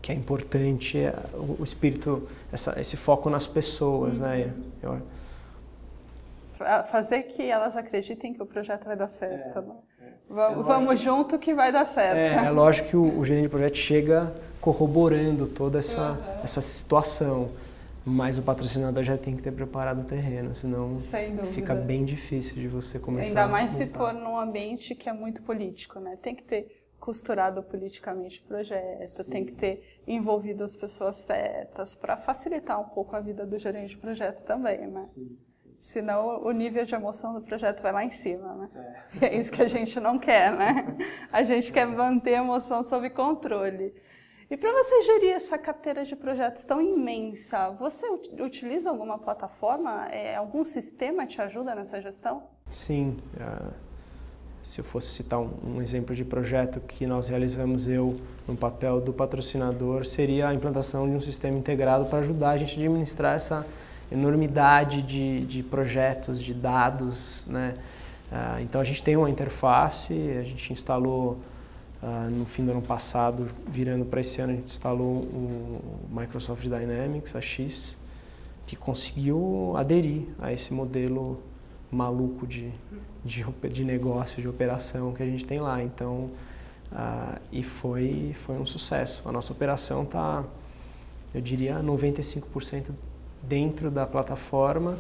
que 0.05 0.11
é 0.11 0.15
importante 0.15 0.99
é 0.99 1.15
o, 1.33 1.63
espírito, 1.63 2.29
essa, 2.53 2.79
esse 2.79 2.95
foco 2.95 3.27
nas 3.27 3.47
pessoas, 3.47 4.19
né? 4.19 4.35
uhum. 4.35 4.45
né? 4.45 4.53
Eu... 4.83 5.14
Fazer 6.89 7.23
que 7.23 7.43
elas 7.43 7.75
acreditem 7.75 8.33
que 8.33 8.41
o 8.41 8.45
projeto 8.45 8.85
vai 8.85 8.95
dar 8.95 9.09
certo. 9.09 9.59
É, 9.59 9.61
né? 9.61 9.75
é. 10.01 10.05
Vamos, 10.29 10.59
é 10.59 10.63
vamos 10.63 10.99
junto 10.99 11.37
que 11.37 11.53
vai 11.53 11.71
dar 11.71 11.85
certo. 11.85 12.17
É, 12.17 12.47
é 12.47 12.49
lógico 12.49 12.89
que 12.89 12.97
o, 12.97 13.19
o, 13.19 13.25
gerente 13.25 13.43
de 13.43 13.49
projeto 13.49 13.75
chega 13.75 14.33
corroborando 14.59 15.47
toda 15.47 15.79
essa, 15.79 16.11
uhum. 16.11 16.43
essa 16.43 16.61
situação, 16.61 17.51
mas 18.03 18.37
o 18.37 18.41
patrocinador 18.41 19.03
já 19.03 19.17
tem 19.17 19.35
que 19.35 19.43
ter 19.43 19.51
preparado 19.51 20.01
o 20.01 20.03
terreno, 20.03 20.55
senão 20.55 20.99
fica 21.53 21.75
bem 21.75 22.05
difícil 22.05 22.55
de 22.55 22.67
você 22.67 22.97
começar. 22.97 23.27
Ainda 23.27 23.47
mais 23.47 23.71
se 23.71 23.87
for 23.87 24.13
num 24.13 24.37
ambiente 24.39 24.95
que 24.95 25.09
é 25.09 25.13
muito 25.13 25.41
político, 25.43 25.99
né? 25.99 26.17
Tem 26.21 26.35
que 26.35 26.43
ter 26.43 26.85
costurado 26.99 27.61
politicamente 27.61 28.39
o 28.39 28.47
projeto, 28.47 29.23
Sim. 29.23 29.29
tem 29.29 29.45
que 29.45 29.51
ter 29.51 30.01
envolvido 30.07 30.63
as 30.63 30.75
pessoas 30.75 31.17
certas 31.17 31.93
para 31.93 32.17
facilitar 32.17 32.81
um 32.81 32.89
pouco 32.89 33.15
a 33.15 33.19
vida 33.19 33.45
do 33.45 33.59
gerente 33.59 33.89
de 33.89 33.97
projeto 33.97 34.43
também, 34.43 34.87
né? 34.87 34.99
Sim, 35.01 35.37
sim. 35.45 35.74
Senão 35.85 36.43
o 36.43 36.51
nível 36.51 36.83
de 36.83 36.93
emoção 36.95 37.33
do 37.33 37.41
projeto 37.41 37.81
vai 37.81 37.91
lá 37.91 38.03
em 38.03 38.11
cima, 38.11 38.53
né? 38.55 38.69
É. 39.21 39.27
E 39.27 39.29
é 39.37 39.39
isso 39.39 39.51
que 39.51 39.61
a 39.61 39.67
gente 39.67 39.99
não 39.99 40.17
quer, 40.17 40.51
né? 40.51 40.97
A 41.31 41.43
gente 41.43 41.71
quer 41.71 41.85
manter 41.85 42.35
a 42.35 42.39
emoção 42.39 42.83
sob 42.83 43.09
controle. 43.11 43.93
E 44.49 44.57
para 44.57 44.71
você 44.71 45.03
gerir 45.03 45.31
essa 45.31 45.57
carteira 45.57 46.03
de 46.03 46.15
projetos 46.15 46.65
tão 46.65 46.81
imensa, 46.81 47.69
você 47.71 48.05
utiliza 48.39 48.89
alguma 48.89 49.17
plataforma? 49.17 50.07
É, 50.09 50.35
algum 50.35 50.63
sistema 50.63 51.25
te 51.25 51.41
ajuda 51.41 51.73
nessa 51.73 52.01
gestão? 52.01 52.43
Sim. 52.69 53.17
Uh 53.35 53.85
se 54.65 54.81
eu 54.81 54.83
fosse 54.83 55.09
citar 55.09 55.39
um, 55.39 55.51
um, 55.63 55.81
exemplo 55.81 56.15
de 56.15 56.25
projeto 56.25 56.79
que 56.79 57.05
nós 57.05 57.27
realizamos 57.27 57.87
eu 57.87 58.19
no 58.47 58.55
papel 58.55 58.99
do 58.99 59.13
patrocinador, 59.13 60.07
seria 60.07 60.49
a 60.49 60.53
implantação 60.55 61.07
de 61.07 61.15
um 61.15 61.21
sistema 61.21 61.55
integrado 61.55 62.05
para 62.07 62.19
ajudar 62.19 62.49
a 62.49 62.57
gente 62.57 62.71
a 62.71 62.83
administrar 62.83 63.35
essa 63.35 63.65
enormidade 64.11 65.01
de, 65.01 65.45
de 65.45 65.63
projetos, 65.63 66.41
de 66.41 66.53
dados. 66.53 67.43
Né? 67.47 67.75
Ah, 68.31 68.61
então 68.61 68.81
a 68.81 68.83
gente 68.83 69.01
tem 69.03 69.15
uma 69.15 69.29
interface, 69.29 70.13
a 70.39 70.43
gente 70.43 70.71
instalou 70.71 71.39
ah, 72.01 72.27
no 72.29 72.45
fim 72.45 72.65
do 72.65 72.71
ano 72.71 72.81
passado, 72.81 73.47
virando 73.67 74.05
para 74.05 74.21
esse 74.21 74.41
ano, 74.41 74.53
a 74.53 74.55
gente 74.55 74.67
instalou 74.67 75.23
o 75.23 75.81
Microsoft 76.11 76.61
Dynamics, 76.61 77.35
a 77.35 77.41
X, 77.41 77.97
que 78.67 78.75
conseguiu 78.75 79.73
aderir 79.75 80.23
a 80.39 80.51
esse 80.51 80.73
modelo 80.73 81.41
maluco 81.91 82.45
de, 82.45 82.71
de, 83.23 83.45
de 83.71 83.83
negócio, 83.83 84.41
de 84.41 84.47
operação 84.47 85.13
que 85.13 85.23
a 85.23 85.25
gente 85.25 85.45
tem 85.45 85.59
lá. 85.59 85.81
Então, 85.81 86.29
uh, 86.91 87.39
e 87.51 87.63
foi, 87.63 88.35
foi 88.45 88.55
um 88.57 88.65
sucesso. 88.65 89.27
A 89.27 89.31
nossa 89.31 89.53
operação 89.53 90.03
está, 90.03 90.43
eu 91.33 91.41
diria, 91.41 91.79
95% 91.79 92.91
dentro 93.47 93.89
da 93.91 94.05
plataforma. 94.05 94.97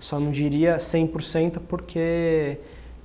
Só 0.00 0.18
não 0.18 0.32
diria 0.32 0.78
100% 0.78 1.60
porque 1.68 2.58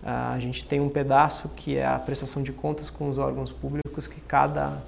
a 0.03 0.37
gente 0.39 0.63
tem 0.65 0.79
um 0.79 0.89
pedaço 0.89 1.49
que 1.49 1.77
é 1.77 1.85
a 1.85 1.99
prestação 1.99 2.41
de 2.41 2.51
contas 2.51 2.89
com 2.89 3.09
os 3.09 3.17
órgãos 3.17 3.51
públicos, 3.51 4.07
que 4.07 4.21
cada 4.21 4.81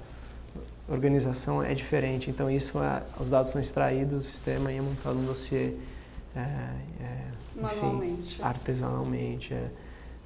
organização 0.88 1.62
é 1.62 1.74
diferente. 1.74 2.30
Então, 2.30 2.50
isso 2.50 2.82
é, 2.82 3.02
os 3.18 3.30
dados 3.30 3.50
são 3.50 3.60
extraídos 3.60 4.14
do 4.14 4.22
sistema 4.22 4.72
e 4.72 4.78
é 4.78 4.80
montado 4.80 5.18
um 5.18 5.24
dossiê 5.24 5.74
é, 6.34 6.40
é, 6.40 7.26
enfim, 7.56 8.42
artesanalmente, 8.42 9.54
é, 9.54 9.68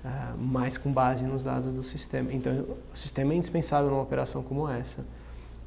é, 0.04 0.10
mas 0.38 0.76
com 0.76 0.92
base 0.92 1.24
nos 1.24 1.44
dados 1.44 1.72
do 1.72 1.82
sistema. 1.82 2.32
Então, 2.32 2.52
o 2.92 2.96
sistema 2.96 3.32
é 3.32 3.36
indispensável 3.36 3.90
numa 3.90 4.02
operação 4.02 4.42
como 4.42 4.68
essa, 4.68 5.04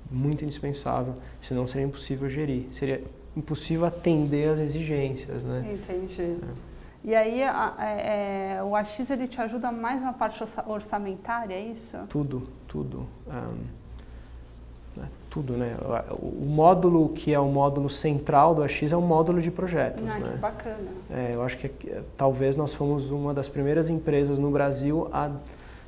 muito 0.10 0.44
indispensável, 0.44 1.16
senão 1.42 1.68
seria 1.68 1.86
impossível 1.86 2.30
gerir, 2.30 2.66
seria 2.72 3.04
impossível 3.38 3.86
atender 3.86 4.50
às 4.50 4.60
exigências, 4.60 5.44
né? 5.44 5.66
Entendi. 5.74 6.38
É. 6.42 6.68
E 7.04 7.16
aí 7.16 7.44
a, 7.44 7.74
é, 7.80 8.56
é, 8.58 8.64
o 8.64 8.76
AX 8.76 9.10
ele 9.10 9.28
te 9.28 9.40
ajuda 9.40 9.72
mais 9.72 10.02
na 10.02 10.12
parte 10.12 10.44
orçamentária, 10.66 11.54
é 11.54 11.62
isso? 11.62 11.98
Tudo, 12.10 12.48
tudo. 12.68 13.08
Um, 13.28 13.78
tudo, 15.30 15.54
né? 15.54 15.78
O 16.20 16.46
módulo 16.46 17.10
que 17.10 17.34
é 17.34 17.40
o 17.40 17.48
módulo 17.48 17.90
central 17.90 18.56
do 18.56 18.64
AX 18.64 18.92
é 18.92 18.98
o 18.98 19.02
módulo 19.02 19.42
de 19.42 19.52
projetos. 19.52 20.04
Ah, 20.10 20.20
né? 20.20 20.32
que 20.32 20.38
bacana. 20.38 20.90
É, 21.12 21.32
eu 21.34 21.44
acho 21.44 21.58
que 21.58 21.70
talvez 22.18 22.58
nós 22.58 22.74
fomos 22.74 23.12
uma 23.12 23.34
das 23.34 23.48
primeiras 23.48 23.90
empresas 23.90 24.40
no 24.40 24.50
Brasil 24.50 25.08
a 25.14 25.30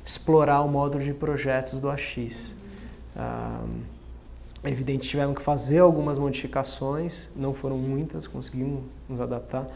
explorar 0.06 0.62
o 0.62 0.68
módulo 0.68 1.02
de 1.02 1.12
projetos 1.12 1.80
do 1.80 1.90
AX. 1.90 2.54
Ah, 3.16 3.64
é 4.62 4.70
evidente, 4.70 5.08
tivemos 5.08 5.36
que 5.36 5.42
fazer 5.42 5.78
algumas 5.78 6.18
modificações, 6.18 7.28
não 7.34 7.54
foram 7.54 7.78
muitas, 7.78 8.26
conseguimos 8.26 8.82
nos 9.08 9.20
adaptar, 9.20 9.66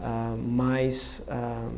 ah, 0.00 0.36
mas 0.38 1.22
ah, 1.28 1.68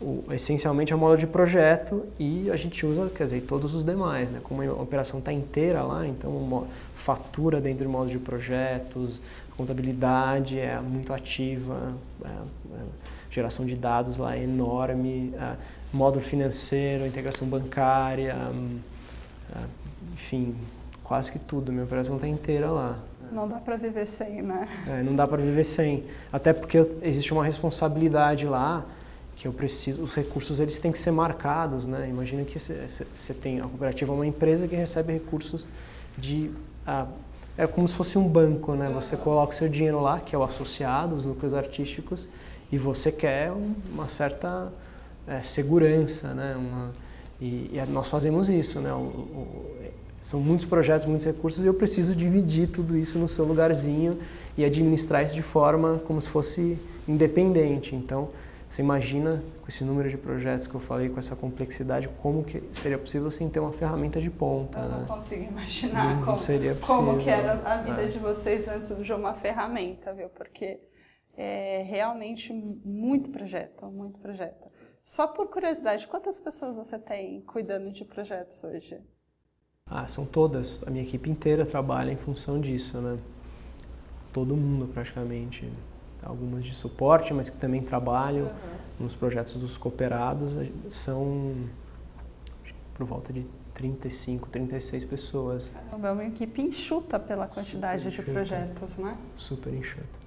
o, 0.00 0.24
essencialmente 0.32 0.92
é 0.92 0.96
o 0.96 0.98
módulo 0.98 1.18
de 1.18 1.26
projeto 1.26 2.04
e 2.18 2.50
a 2.50 2.56
gente 2.56 2.84
usa, 2.84 3.10
quer 3.10 3.24
dizer, 3.24 3.42
todos 3.42 3.74
os 3.74 3.84
demais, 3.84 4.30
né? 4.30 4.40
Como 4.42 4.62
a 4.62 4.72
operação 4.72 5.18
está 5.18 5.32
inteira 5.32 5.82
lá, 5.82 6.06
então 6.06 6.66
fatura 6.96 7.60
dentro 7.60 7.84
do 7.84 7.90
módulo 7.90 8.10
de 8.10 8.18
projetos, 8.18 9.20
contabilidade 9.56 10.58
é 10.58 10.80
muito 10.80 11.12
ativa, 11.12 11.94
é, 12.24 12.28
é, 12.28 12.78
geração 13.30 13.64
de 13.66 13.76
dados 13.76 14.16
lá 14.16 14.36
é 14.36 14.42
enorme, 14.42 15.32
é, 15.36 15.56
módulo 15.92 16.24
financeiro, 16.24 17.06
integração 17.06 17.46
bancária, 17.46 18.34
é, 19.54 19.58
enfim, 20.14 20.56
quase 21.12 21.30
que 21.30 21.38
tudo. 21.38 21.70
Minha 21.70 21.84
operação 21.84 22.14
está 22.14 22.26
inteira 22.26 22.70
lá. 22.70 22.98
Não 23.30 23.46
dá 23.46 23.56
para 23.56 23.76
viver 23.76 24.06
sem, 24.06 24.40
né? 24.40 24.66
É, 24.88 25.02
não 25.02 25.14
dá 25.14 25.28
para 25.28 25.42
viver 25.42 25.62
sem. 25.62 26.04
Até 26.32 26.54
porque 26.54 26.86
existe 27.02 27.34
uma 27.34 27.44
responsabilidade 27.44 28.46
lá 28.46 28.82
que 29.36 29.46
eu 29.46 29.52
preciso, 29.52 30.02
os 30.02 30.14
recursos 30.14 30.58
eles 30.58 30.78
têm 30.78 30.90
que 30.90 30.98
ser 30.98 31.10
marcados, 31.10 31.84
né? 31.84 32.08
Imagina 32.08 32.44
que 32.44 32.58
você 32.58 33.34
tem 33.34 33.60
a 33.60 33.64
cooperativa 33.64 34.10
é 34.10 34.14
uma 34.14 34.26
empresa 34.26 34.66
que 34.66 34.74
recebe 34.74 35.12
recursos 35.12 35.68
de 36.16 36.50
ah, 36.86 37.06
é 37.58 37.66
como 37.66 37.86
se 37.86 37.94
fosse 37.94 38.16
um 38.16 38.26
banco, 38.26 38.72
né? 38.72 38.90
Você 38.94 39.14
coloca 39.14 39.52
o 39.52 39.54
seu 39.54 39.68
dinheiro 39.68 40.00
lá, 40.00 40.18
que 40.18 40.34
é 40.34 40.38
o 40.38 40.42
associado, 40.42 41.14
os 41.14 41.26
núcleos 41.26 41.52
artísticos, 41.52 42.26
e 42.70 42.78
você 42.78 43.12
quer 43.12 43.52
uma 43.92 44.08
certa 44.08 44.72
é, 45.28 45.42
segurança, 45.42 46.32
né? 46.32 46.54
Uma, 46.56 46.90
e, 47.38 47.70
e, 47.74 47.82
nós 47.90 48.08
fazemos 48.08 48.48
isso, 48.48 48.80
né? 48.80 48.94
O, 48.94 48.96
o, 48.96 49.76
são 50.22 50.40
muitos 50.40 50.64
projetos, 50.64 51.04
muitos 51.04 51.26
recursos, 51.26 51.64
e 51.64 51.66
eu 51.66 51.74
preciso 51.74 52.14
dividir 52.14 52.68
tudo 52.68 52.96
isso 52.96 53.18
no 53.18 53.28
seu 53.28 53.44
lugarzinho 53.44 54.20
e 54.56 54.64
administrar 54.64 55.24
isso 55.24 55.34
de 55.34 55.42
forma 55.42 56.00
como 56.06 56.20
se 56.22 56.28
fosse 56.28 56.78
independente. 57.08 57.96
Então, 57.96 58.30
você 58.70 58.80
imagina, 58.80 59.42
com 59.60 59.68
esse 59.68 59.82
número 59.82 60.08
de 60.08 60.16
projetos 60.16 60.68
que 60.68 60.74
eu 60.76 60.80
falei, 60.80 61.08
com 61.08 61.18
essa 61.18 61.34
complexidade, 61.34 62.08
como 62.22 62.44
que 62.44 62.62
seria 62.72 62.96
possível 62.96 63.32
sem 63.32 63.50
ter 63.50 63.58
uma 63.58 63.72
ferramenta 63.72 64.20
de 64.20 64.30
ponta? 64.30 64.78
Eu 64.78 64.88
não 64.88 65.00
né? 65.00 65.06
consigo 65.08 65.42
imaginar 65.42 66.14
não, 66.14 66.24
como, 66.24 66.38
seria 66.38 66.74
como 66.76 67.18
que 67.18 67.28
era 67.28 67.54
a 67.64 67.78
vida 67.78 68.02
é. 68.02 68.06
de 68.06 68.18
vocês 68.20 68.68
antes 68.68 69.04
de 69.04 69.12
uma 69.12 69.34
ferramenta, 69.34 70.14
viu? 70.14 70.28
Porque 70.28 70.80
é 71.36 71.82
realmente 71.82 72.52
muito 72.52 73.28
projeto, 73.28 73.86
muito 73.86 74.20
projeto. 74.20 74.70
Só 75.04 75.26
por 75.26 75.50
curiosidade, 75.50 76.06
quantas 76.06 76.38
pessoas 76.38 76.76
você 76.76 76.96
tem 76.96 77.40
cuidando 77.40 77.90
de 77.90 78.04
projetos 78.04 78.62
hoje? 78.62 79.00
Ah, 79.94 80.06
são 80.06 80.24
todas. 80.24 80.82
A 80.86 80.90
minha 80.90 81.04
equipe 81.04 81.28
inteira 81.28 81.66
trabalha 81.66 82.10
em 82.10 82.16
função 82.16 82.58
disso, 82.58 82.96
né? 82.98 83.18
Todo 84.32 84.56
mundo 84.56 84.90
praticamente 84.90 85.70
algumas 86.22 86.64
de 86.64 86.74
suporte, 86.74 87.34
mas 87.34 87.50
que 87.50 87.58
também 87.58 87.82
trabalham 87.82 88.46
uhum. 88.46 88.50
nos 89.00 89.14
projetos 89.14 89.54
dos 89.54 89.76
cooperados, 89.76 90.52
são 90.88 91.54
por 92.94 93.04
volta 93.04 93.34
de 93.34 93.44
35, 93.74 94.48
36 94.48 95.04
pessoas. 95.04 95.68
Caramba, 95.68 96.08
é 96.08 96.12
uma 96.12 96.24
equipe 96.24 96.62
enxuta 96.62 97.18
pela 97.18 97.46
quantidade 97.46 98.10
de 98.10 98.22
projetos, 98.22 98.96
né? 98.96 99.18
Super 99.36 99.74
enxuta. 99.74 100.22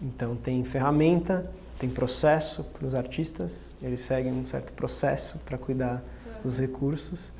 Então 0.00 0.34
tem 0.34 0.64
ferramenta, 0.64 1.50
tem 1.78 1.90
processo 1.90 2.64
para 2.64 2.86
os 2.86 2.94
artistas, 2.94 3.74
eles 3.82 4.00
seguem 4.00 4.32
um 4.32 4.46
certo 4.46 4.72
processo 4.72 5.38
para 5.40 5.58
cuidar 5.58 6.02
uhum. 6.24 6.42
dos 6.44 6.58
recursos. 6.58 7.36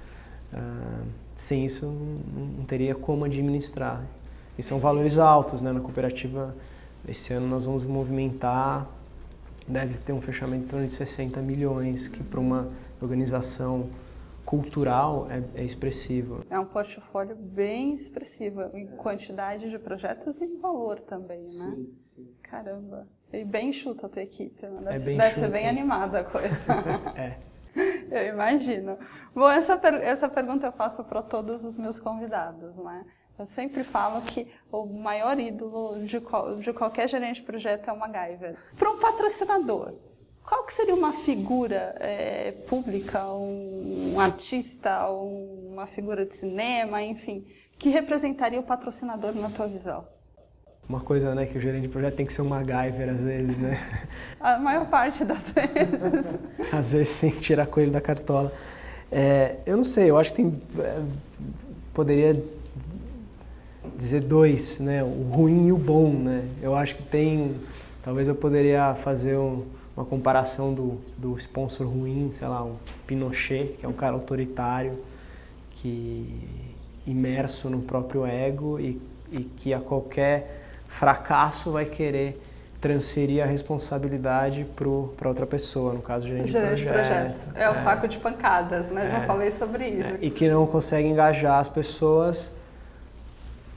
Uh, 0.52 1.06
sem 1.37 1.66
isso 1.66 1.87
não, 1.87 2.46
não 2.58 2.64
teria 2.64 2.94
como 2.94 3.24
administrar. 3.24 4.04
E 4.58 4.62
são 4.62 4.78
valores 4.78 5.18
altos, 5.18 5.61
né? 5.61 5.72
Na 5.72 5.80
cooperativa 5.80 6.54
esse 7.06 7.32
ano 7.32 7.46
nós 7.46 7.64
vamos 7.64 7.84
movimentar, 7.84 8.88
deve 9.66 9.98
ter 9.98 10.12
um 10.12 10.20
fechamento 10.20 10.64
em 10.64 10.68
torno 10.68 10.87
de 10.87 10.94
60 10.94 11.40
milhões, 11.40 12.08
que 12.08 12.22
para 12.22 12.40
uma 12.40 12.68
organização 13.00 13.88
cultural 14.44 15.28
é, 15.30 15.61
é, 15.61 15.64
expressivo. 15.64 16.42
É 16.48 16.58
um 16.58 16.64
portfólio 16.64 17.37
bem 17.37 17.92
expressivo 17.92 18.62
em 18.74 18.87
quantidade 18.87 19.68
de 19.68 19.78
projetos 19.78 20.40
e 20.40 20.46
em 20.46 20.58
valor 20.58 21.00
também, 21.00 21.40
né? 21.40 21.46
Sim, 21.46 21.94
sim. 22.00 22.28
Caramba. 22.42 23.06
E 23.30 23.44
bem 23.44 23.68
enxuta 23.68 24.06
a 24.06 24.08
tua 24.08 24.22
equipe, 24.22 24.66
né? 24.66 24.80
Deve, 24.84 24.96
é 24.96 24.98
bem 25.00 25.18
deve 25.18 25.34
ser 25.34 25.50
bem 25.50 25.68
animada 25.68 26.20
a 26.20 26.24
coisa. 26.24 26.56
é. 27.14 27.37
Eu 28.10 28.34
imagino. 28.34 28.98
Bom, 29.34 29.48
essa, 29.48 29.76
per 29.76 29.94
essa 29.94 30.28
pergunta 30.28 30.66
eu 30.66 30.72
faço 30.72 31.04
para 31.04 31.22
todos 31.22 31.64
os 31.64 31.76
meus 31.76 32.00
convidados, 32.00 32.76
né? 32.76 33.04
Eu 33.38 33.46
sempre 33.46 33.84
falo 33.84 34.20
que 34.22 34.52
o 34.70 34.84
maior 34.84 35.38
ídolo 35.38 36.00
de, 36.00 36.20
de 36.60 36.72
qualquer 36.72 37.08
gerente 37.08 37.36
de 37.36 37.46
projeto 37.46 37.88
é 37.88 37.92
o 37.92 37.98
MacGyver. 37.98 38.56
Para 38.76 38.90
um 38.90 38.98
patrocinador, 38.98 39.94
qual 40.44 40.64
que 40.64 40.74
seria 40.74 40.94
uma 40.94 41.12
figura 41.12 41.94
é, 42.00 42.50
pública, 42.68 43.24
um, 43.28 44.14
um 44.14 44.20
artista, 44.20 45.08
um, 45.08 45.70
uma 45.72 45.86
figura 45.86 46.26
de 46.26 46.34
cinema, 46.34 47.00
enfim, 47.00 47.46
que 47.78 47.90
representaria 47.90 48.58
o 48.58 48.64
patrocinador 48.64 49.32
na 49.36 49.50
tua 49.50 49.68
visão? 49.68 50.04
Uma 50.88 51.01
coisa, 51.01 51.35
né, 51.35 51.44
que 51.44 51.59
o 51.59 51.61
gerente 51.61 51.83
de 51.83 51.88
projeto 51.88 52.14
tem 52.14 52.24
que 52.24 52.33
ser 52.33 52.40
um 52.40 52.48
MacGyver 52.48 53.11
às 53.11 53.20
vezes, 53.20 53.59
né? 53.59 54.07
A 54.40 54.59
maior 54.59 54.87
parte 54.87 55.22
das 55.22 55.53
vezes. 55.53 56.35
às 56.72 56.92
vezes 56.92 57.14
tem 57.14 57.31
que 57.31 57.40
tirar 57.40 57.66
coelho 57.66 57.90
da 57.90 58.01
cartola. 58.01 58.51
É, 59.12 59.57
eu 59.66 59.77
não 59.77 59.85
sei, 59.85 60.09
eu 60.11 60.16
acho 60.16 60.31
que 60.31 60.37
tem... 60.37 60.62
É, 60.79 61.03
poderia 61.92 62.42
dizer 63.98 64.20
dois, 64.20 64.79
né? 64.79 65.03
O 65.03 65.31
ruim 65.31 65.66
e 65.66 65.72
o 65.72 65.77
bom, 65.77 66.11
né? 66.11 66.44
Eu 66.62 66.74
acho 66.74 66.94
que 66.94 67.03
tem, 67.03 67.55
talvez 68.03 68.29
eu 68.29 68.35
poderia 68.35 68.94
fazer 68.94 69.37
um, 69.37 69.64
uma 69.96 70.07
comparação 70.07 70.72
do, 70.72 71.01
do 71.18 71.37
sponsor 71.38 71.87
ruim, 71.87 72.33
sei 72.38 72.46
lá, 72.48 72.64
o 72.64 72.77
Pinochet, 73.07 73.74
que 73.79 73.85
é 73.85 73.88
um 73.88 73.92
cara 73.92 74.14
autoritário, 74.14 74.98
que 75.72 76.48
imerso 77.07 77.68
no 77.68 77.81
próprio 77.81 78.24
ego 78.24 78.79
e, 78.79 79.01
e 79.33 79.40
que 79.40 79.74
a 79.74 79.81
qualquer 79.81 80.67
fracasso 80.88 81.70
vai 81.70 81.85
querer 81.85 82.40
transferir 82.81 83.42
a 83.42 83.46
responsabilidade 83.46 84.66
para 84.74 85.29
outra 85.29 85.46
pessoa, 85.46 85.92
no 85.92 86.01
caso, 86.01 86.27
gerente, 86.27 86.51
gerente 86.51 86.79
de 86.79 86.85
projetos. 86.85 87.44
projetos. 87.44 87.61
É 87.61 87.68
o 87.68 87.72
é. 87.72 87.74
saco 87.74 88.09
de 88.09 88.18
pancadas, 88.18 88.87
né? 88.88 89.07
É. 89.07 89.11
Já 89.11 89.20
falei 89.27 89.51
sobre 89.51 89.87
isso. 89.88 90.14
É. 90.14 90.18
E 90.20 90.31
que 90.31 90.48
não 90.48 90.66
consegue 90.66 91.09
engajar 91.09 91.59
as 91.59 91.68
pessoas 91.68 92.53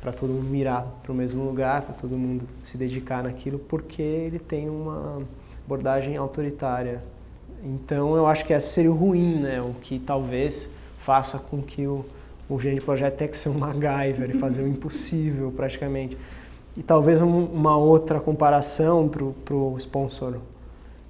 para 0.02 0.12
todo 0.12 0.30
mundo 0.32 0.50
mirar 0.50 0.86
para 1.04 1.12
o 1.12 1.16
mesmo 1.16 1.44
lugar, 1.44 1.84
para 1.84 1.94
todo 1.94 2.18
mundo 2.18 2.44
se 2.64 2.78
dedicar 2.78 3.24
naquilo, 3.24 3.60
porque 3.60 4.02
ele 4.02 4.40
tem 4.40 4.68
uma 4.70 5.22
abordagem 5.66 6.18
autoritária. 6.18 7.02
Então 7.64 8.16
eu 8.16 8.26
acho 8.26 8.44
que 8.44 8.54
esse 8.54 8.70
seria 8.70 8.92
o 8.92 8.96
ruim, 8.96 9.40
né? 9.40 9.62
O 9.62 9.74
que 9.76 10.00
talvez 10.00 10.68
faça 11.00 11.38
com 11.38 11.62
que 11.62 11.86
o, 11.86 12.04
o 12.50 12.60
gerente 12.60 12.80
de 12.80 12.86
projeto 12.86 13.16
tenha 13.18 13.30
que 13.30 13.38
ser 13.38 13.50
um 13.50 13.58
MacGyver 13.58 14.32
e 14.32 14.40
fazer 14.40 14.64
o 14.64 14.68
impossível 14.68 15.52
praticamente. 15.56 16.18
E 16.76 16.84
talvez 16.84 17.22
um, 17.22 17.46
uma 17.46 17.76
outra 17.76 18.20
comparação 18.20 19.10
para 19.10 19.54
o 19.54 19.78
sponsor 19.78 20.40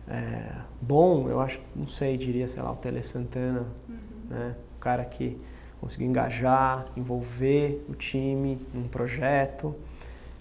é, 0.07 0.51
bom, 0.81 1.29
eu 1.29 1.39
acho, 1.39 1.59
não 1.75 1.87
sei, 1.87 2.17
diria, 2.17 2.49
sei 2.49 2.61
lá, 2.61 2.71
o 2.71 2.75
Tele 2.75 3.03
Santana, 3.03 3.65
uhum. 3.87 3.95
né? 4.29 4.55
O 4.75 4.79
cara 4.79 5.05
que 5.05 5.37
conseguiu 5.79 6.07
engajar, 6.07 6.85
envolver 6.97 7.85
o 7.87 7.93
time 7.93 8.59
num 8.73 8.87
projeto 8.87 9.73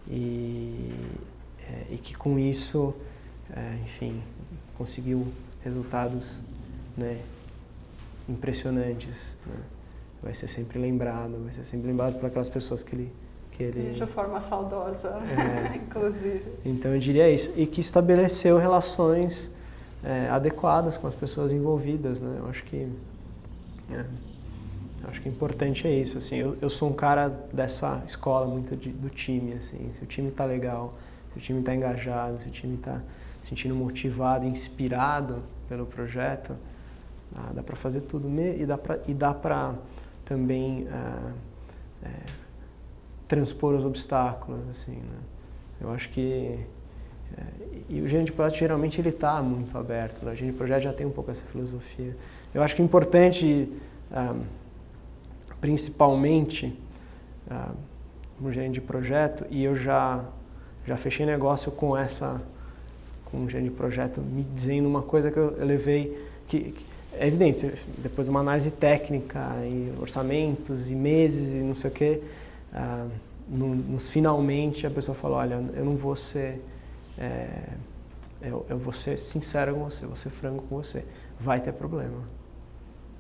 e, 0.09 0.92
é, 1.61 1.94
e 1.94 1.98
que 1.98 2.16
com 2.16 2.38
isso, 2.38 2.94
é, 3.54 3.78
enfim, 3.85 4.20
conseguiu 4.76 5.26
resultados 5.62 6.40
né, 6.96 7.20
impressionantes. 8.28 9.37
Né? 9.46 9.61
Vai 10.22 10.35
ser 10.35 10.48
sempre 10.48 10.78
lembrado, 10.78 11.42
vai 11.42 11.52
ser 11.52 11.64
sempre 11.64 11.87
lembrado 11.87 12.18
por 12.18 12.26
aquelas 12.26 12.48
pessoas 12.48 12.83
que 12.83 12.94
ele 12.94 13.12
que 13.61 13.64
ele... 13.64 13.90
De 13.90 14.07
forma 14.07 14.40
saudosa, 14.40 15.09
é. 15.09 15.77
inclusive. 15.85 16.44
Então 16.64 16.94
eu 16.94 16.99
diria 16.99 17.31
isso. 17.31 17.53
E 17.57 17.66
que 17.66 17.81
estabeleceu 17.81 18.57
relações 18.57 19.51
é, 20.03 20.29
adequadas 20.31 20.96
com 20.96 21.07
as 21.07 21.14
pessoas 21.14 21.53
envolvidas, 21.53 22.20
né? 22.20 22.37
Eu 22.38 22.49
acho 22.49 22.64
que... 22.64 22.88
É, 23.92 24.05
acho 25.09 25.20
que 25.20 25.29
é 25.29 25.33
importante 25.33 25.87
é 25.87 25.92
isso, 25.92 26.16
assim. 26.16 26.37
Eu, 26.37 26.57
eu 26.62 26.70
sou 26.70 26.88
um 26.88 26.94
cara 26.94 27.29
dessa 27.53 28.03
escola 28.07 28.46
muito 28.46 28.75
de, 28.75 28.88
do 28.90 29.11
time, 29.11 29.53
assim. 29.53 29.92
Se 29.99 30.05
o 30.05 30.07
time 30.07 30.29
está 30.29 30.46
legal, 30.46 30.94
se 31.33 31.38
o 31.38 31.42
time 31.42 31.61
está 31.61 31.75
engajado, 31.75 32.40
se 32.40 32.49
o 32.49 32.51
time 32.51 32.77
está 32.77 32.99
sentindo 33.42 33.75
motivado, 33.75 34.46
inspirado 34.46 35.42
pelo 35.68 35.85
projeto, 35.85 36.57
ah, 37.37 37.51
dá 37.53 37.62
para 37.62 37.77
fazer 37.77 38.01
tudo. 38.01 38.27
E 39.07 39.12
dá 39.12 39.35
para 39.35 39.75
também... 40.25 40.88
Ah, 40.90 41.33
é, 42.03 42.39
transpor 43.31 43.75
os 43.75 43.85
obstáculos, 43.85 44.61
assim, 44.69 44.97
né? 44.97 45.19
Eu 45.81 45.90
acho 45.93 46.09
que 46.11 46.59
é, 47.38 47.43
e 47.88 48.01
o 48.01 48.09
gerente 48.09 48.27
de 48.27 48.33
projeto 48.33 48.59
geralmente 48.59 49.01
ele 49.01 49.11
está 49.11 49.40
muito 49.40 49.79
aberto, 49.79 50.25
né? 50.25 50.33
o 50.33 50.35
gerente 50.35 50.53
de 50.53 50.59
projeto 50.59 50.83
já 50.83 50.93
tem 50.93 51.07
um 51.07 51.11
pouco 51.11 51.31
essa 51.31 51.45
filosofia. 51.45 52.16
Eu 52.53 52.61
acho 52.61 52.75
que 52.75 52.83
é 52.83 52.85
importante, 52.85 53.73
ah, 54.11 54.35
principalmente, 55.61 56.77
ah, 57.49 57.71
um 58.43 58.53
gerente 58.53 58.75
de 58.75 58.81
projeto, 58.81 59.47
e 59.49 59.62
eu 59.62 59.77
já, 59.77 60.25
já 60.85 60.97
fechei 60.97 61.25
negócio 61.25 61.71
com 61.71 61.97
essa, 61.97 62.43
com 63.27 63.38
um 63.38 63.49
gerente 63.49 63.71
de 63.71 63.77
projeto 63.77 64.21
me 64.21 64.43
dizendo 64.43 64.88
uma 64.88 65.03
coisa 65.03 65.31
que 65.31 65.37
eu, 65.37 65.57
eu 65.57 65.64
levei, 65.64 66.27
que, 66.49 66.73
que, 66.73 66.90
é 67.12 67.29
evidente, 67.29 67.73
depois 67.99 68.27
de 68.27 68.31
uma 68.31 68.40
análise 68.40 68.71
técnica 68.73 69.40
e 69.64 69.93
orçamentos 70.01 70.90
e 70.90 70.95
meses 70.95 71.53
e 71.55 71.59
não 71.59 71.75
sei 71.75 71.90
o 71.90 71.93
quê, 71.93 72.23
ah, 72.72 73.06
no, 73.48 73.74
nos 73.74 74.09
finalmente 74.09 74.87
a 74.87 74.90
pessoa 74.90 75.14
falou, 75.14 75.38
olha, 75.38 75.54
eu 75.74 75.85
não 75.85 75.96
vou 75.96 76.14
ser, 76.14 76.62
é, 77.18 77.48
eu, 78.40 78.64
eu 78.68 78.78
vou 78.78 78.92
ser 78.92 79.18
sincero 79.18 79.74
com 79.74 79.85
você, 79.85 80.06
vou 80.06 80.16
ser 80.16 80.30
franco 80.30 80.64
com 80.68 80.76
você, 80.76 81.04
vai 81.38 81.61
ter 81.61 81.72
problema. 81.72 82.22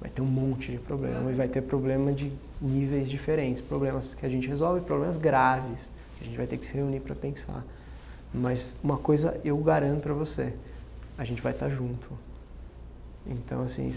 Vai 0.00 0.08
ter 0.08 0.22
um 0.22 0.26
monte 0.26 0.72
de 0.72 0.78
problema 0.78 1.30
e 1.30 1.34
vai 1.34 1.46
ter 1.46 1.60
problema 1.60 2.10
de 2.10 2.32
níveis 2.60 3.10
diferentes, 3.10 3.60
problemas 3.60 4.14
que 4.14 4.24
a 4.24 4.28
gente 4.28 4.48
resolve, 4.48 4.80
problemas 4.80 5.18
graves, 5.18 5.90
que 6.16 6.24
a 6.24 6.26
gente 6.26 6.36
vai 6.36 6.46
ter 6.46 6.56
que 6.56 6.64
se 6.64 6.74
reunir 6.74 7.00
para 7.00 7.14
pensar. 7.14 7.62
Mas 8.32 8.74
uma 8.82 8.96
coisa 8.96 9.38
eu 9.44 9.58
garanto 9.58 10.02
para 10.02 10.14
você, 10.14 10.54
a 11.18 11.24
gente 11.24 11.42
vai 11.42 11.52
estar 11.52 11.68
tá 11.68 11.74
junto. 11.74 12.08
Então, 13.26 13.62
assim, 13.62 13.92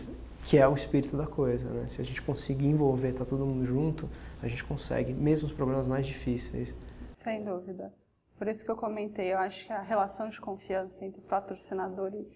que 0.45 0.57
é 0.57 0.67
o 0.67 0.73
espírito 0.73 1.15
da 1.15 1.25
coisa, 1.25 1.69
né? 1.69 1.87
Se 1.87 2.01
a 2.01 2.05
gente 2.05 2.21
conseguir 2.21 2.67
envolver, 2.67 3.13
tá 3.13 3.25
todo 3.25 3.45
mundo 3.45 3.65
junto, 3.65 4.09
a 4.41 4.47
gente 4.47 4.63
consegue, 4.63 5.13
mesmo 5.13 5.47
os 5.47 5.53
problemas 5.53 5.87
mais 5.87 6.05
difíceis. 6.05 6.73
Sem 7.13 7.43
dúvida. 7.43 7.93
Por 8.37 8.47
isso 8.47 8.65
que 8.65 8.71
eu 8.71 8.75
comentei, 8.75 9.31
eu 9.31 9.37
acho 9.37 9.65
que 9.65 9.71
a 9.71 9.81
relação 9.81 10.29
de 10.29 10.41
confiança 10.41 11.05
entre 11.05 11.21
patrocinador 11.21 12.13
e 12.13 12.27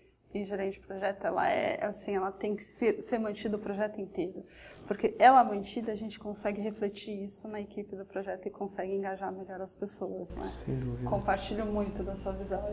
e 0.42 0.46
gerente 0.46 0.80
de 0.80 0.86
projeto, 0.86 1.26
ela 1.26 1.50
é 1.50 1.84
assim, 1.84 2.16
ela 2.16 2.32
tem 2.32 2.56
que 2.56 2.64
ser, 2.64 3.02
ser 3.02 3.20
mantida 3.20 3.58
o 3.58 3.60
projeto 3.60 4.00
inteiro. 4.00 4.44
Porque 4.88 5.16
ela 5.20 5.44
mantida, 5.44 5.92
a 5.92 5.96
gente 5.96 6.18
consegue 6.18 6.62
refletir 6.62 7.22
isso 7.22 7.48
na 7.48 7.60
equipe 7.60 7.96
do 7.96 8.06
projeto 8.06 8.48
e 8.48 8.50
consegue 8.50 8.94
engajar 8.94 9.32
melhor 9.34 9.60
as 9.62 9.76
pessoas, 9.76 10.34
né? 10.34 10.48
Sem 10.48 10.80
dúvida. 10.80 11.10
Compartilho 11.10 11.66
muito 11.66 12.04
da 12.04 12.16
sua 12.16 12.32
visão. 12.32 12.64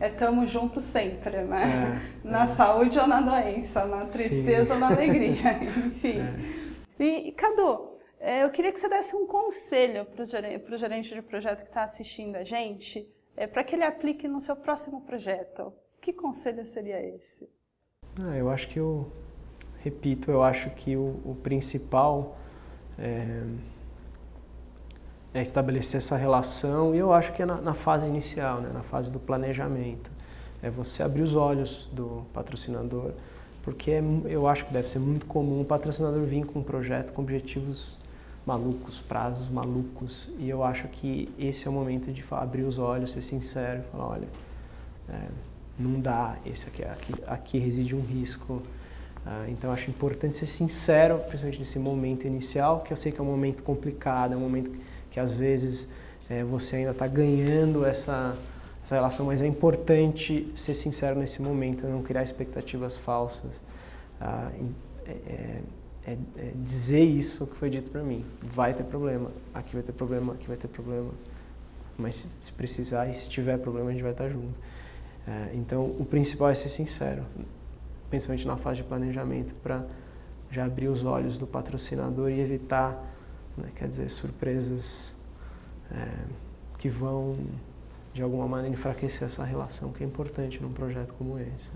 É 0.00 0.10
tamo 0.10 0.46
junto 0.46 0.80
sempre, 0.80 1.42
né? 1.42 2.02
É, 2.24 2.26
na 2.28 2.42
é. 2.42 2.46
saúde 2.48 2.98
ou 2.98 3.06
na 3.06 3.20
doença, 3.20 3.84
na 3.84 4.06
tristeza 4.06 4.66
Sim. 4.66 4.72
ou 4.72 4.78
na 4.78 4.88
alegria, 4.88 5.62
enfim. 5.86 6.18
É. 6.18 7.02
E, 7.02 7.32
Cadu, 7.32 7.90
é, 8.18 8.42
eu 8.42 8.50
queria 8.50 8.72
que 8.72 8.78
você 8.78 8.88
desse 8.88 9.16
um 9.16 9.26
conselho 9.26 10.04
para 10.04 10.22
o 10.22 10.26
gerente, 10.26 10.76
gerente 10.76 11.14
de 11.14 11.22
projeto 11.22 11.60
que 11.62 11.68
está 11.68 11.84
assistindo 11.84 12.36
a 12.36 12.44
gente, 12.44 13.08
é, 13.34 13.46
para 13.46 13.64
que 13.64 13.74
ele 13.74 13.84
aplique 13.84 14.28
no 14.28 14.40
seu 14.40 14.54
próximo 14.54 15.00
projeto. 15.02 15.72
Que 16.00 16.12
conselho 16.12 16.64
seria 16.64 17.02
esse? 17.02 17.48
Ah, 18.20 18.36
eu 18.36 18.50
acho 18.50 18.68
que 18.68 18.78
eu 18.78 19.10
repito, 19.82 20.30
eu 20.30 20.42
acho 20.42 20.70
que 20.70 20.96
o, 20.96 21.20
o 21.24 21.36
principal 21.42 22.38
é, 22.98 23.42
é, 25.32 25.42
estabelecer 25.42 25.98
essa 25.98 26.16
relação 26.16 26.94
e 26.94 26.98
eu 26.98 27.12
acho 27.12 27.32
que 27.32 27.42
é 27.42 27.46
na, 27.46 27.60
na 27.60 27.74
fase 27.74 28.06
inicial, 28.06 28.60
né, 28.60 28.70
na 28.72 28.82
fase 28.82 29.10
do 29.10 29.18
planejamento. 29.18 30.10
É 30.62 30.68
você 30.68 31.02
abrir 31.02 31.22
os 31.22 31.34
olhos 31.34 31.88
do 31.92 32.26
patrocinador, 32.34 33.12
porque 33.62 33.90
é, 33.90 34.02
eu 34.24 34.46
acho 34.46 34.66
que 34.66 34.72
deve 34.72 34.88
ser 34.88 34.98
muito 34.98 35.26
comum 35.26 35.62
o 35.62 35.64
patrocinador 35.64 36.24
vir 36.24 36.44
com 36.44 36.60
um 36.60 36.62
projeto 36.62 37.12
com 37.12 37.22
objetivos 37.22 37.98
malucos, 38.44 39.00
prazos 39.00 39.48
malucos, 39.48 40.30
e 40.38 40.48
eu 40.48 40.64
acho 40.64 40.88
que 40.88 41.32
esse 41.38 41.66
é 41.66 41.70
o 41.70 41.72
momento 41.72 42.10
de 42.12 42.24
abrir 42.30 42.62
os 42.62 42.78
olhos, 42.78 43.12
ser 43.12 43.22
sincero, 43.22 43.82
falar, 43.92 44.08
olha, 44.08 44.28
é, 45.08 45.28
não 45.80 46.00
dá, 46.00 46.36
esse 46.44 46.66
aqui, 46.66 46.84
aqui, 46.84 47.14
aqui 47.26 47.58
reside 47.58 47.94
um 47.94 48.00
risco. 48.00 48.62
Ah, 49.24 49.46
então 49.48 49.70
acho 49.70 49.90
importante 49.90 50.36
ser 50.36 50.46
sincero, 50.46 51.18
principalmente 51.18 51.58
nesse 51.58 51.78
momento 51.78 52.26
inicial, 52.26 52.80
que 52.80 52.92
eu 52.92 52.96
sei 52.96 53.12
que 53.12 53.20
é 53.20 53.22
um 53.22 53.26
momento 53.26 53.62
complicado, 53.62 54.34
é 54.34 54.36
um 54.36 54.40
momento 54.40 54.70
que 55.10 55.20
às 55.20 55.32
vezes 55.32 55.88
é, 56.28 56.42
você 56.44 56.76
ainda 56.76 56.92
está 56.92 57.06
ganhando 57.06 57.84
essa, 57.84 58.36
essa 58.84 58.94
relação, 58.94 59.26
mas 59.26 59.42
é 59.42 59.46
importante 59.46 60.50
ser 60.56 60.74
sincero 60.74 61.18
nesse 61.18 61.42
momento, 61.42 61.86
não 61.86 62.02
criar 62.02 62.22
expectativas 62.22 62.96
falsas. 62.96 63.52
Ah, 64.20 64.50
é, 65.06 65.10
é, 65.10 65.62
é, 66.06 66.12
é 66.12 66.52
dizer 66.54 67.04
isso 67.04 67.46
que 67.46 67.56
foi 67.56 67.68
dito 67.68 67.90
para 67.90 68.02
mim. 68.02 68.24
Vai 68.42 68.72
ter 68.72 68.84
problema, 68.84 69.30
aqui 69.52 69.74
vai 69.74 69.82
ter 69.82 69.92
problema, 69.92 70.34
aqui 70.34 70.46
vai 70.46 70.56
ter 70.56 70.68
problema. 70.68 71.10
Mas 71.98 72.16
se, 72.16 72.28
se 72.40 72.52
precisar 72.52 73.08
e 73.08 73.14
se 73.14 73.28
tiver 73.28 73.58
problema, 73.58 73.90
a 73.90 73.92
gente 73.92 74.02
vai 74.02 74.12
estar 74.12 74.28
junto. 74.28 74.54
É, 75.26 75.54
então, 75.54 75.84
o 75.84 76.04
principal 76.04 76.50
é 76.50 76.54
ser 76.54 76.68
sincero, 76.68 77.24
principalmente 78.08 78.46
na 78.46 78.56
fase 78.56 78.78
de 78.78 78.84
planejamento, 78.84 79.54
para 79.56 79.84
já 80.50 80.64
abrir 80.64 80.88
os 80.88 81.04
olhos 81.04 81.38
do 81.38 81.46
patrocinador 81.46 82.30
e 82.30 82.40
evitar, 82.40 83.00
né, 83.56 83.70
quer 83.76 83.86
dizer, 83.86 84.08
surpresas 84.10 85.14
é, 85.90 86.08
que 86.78 86.88
vão, 86.88 87.36
de 88.12 88.22
alguma 88.22 88.48
maneira, 88.48 88.74
enfraquecer 88.74 89.28
essa 89.28 89.44
relação 89.44 89.92
que 89.92 90.02
é 90.02 90.06
importante 90.06 90.60
num 90.60 90.72
projeto 90.72 91.14
como 91.14 91.38
esse. 91.38 91.70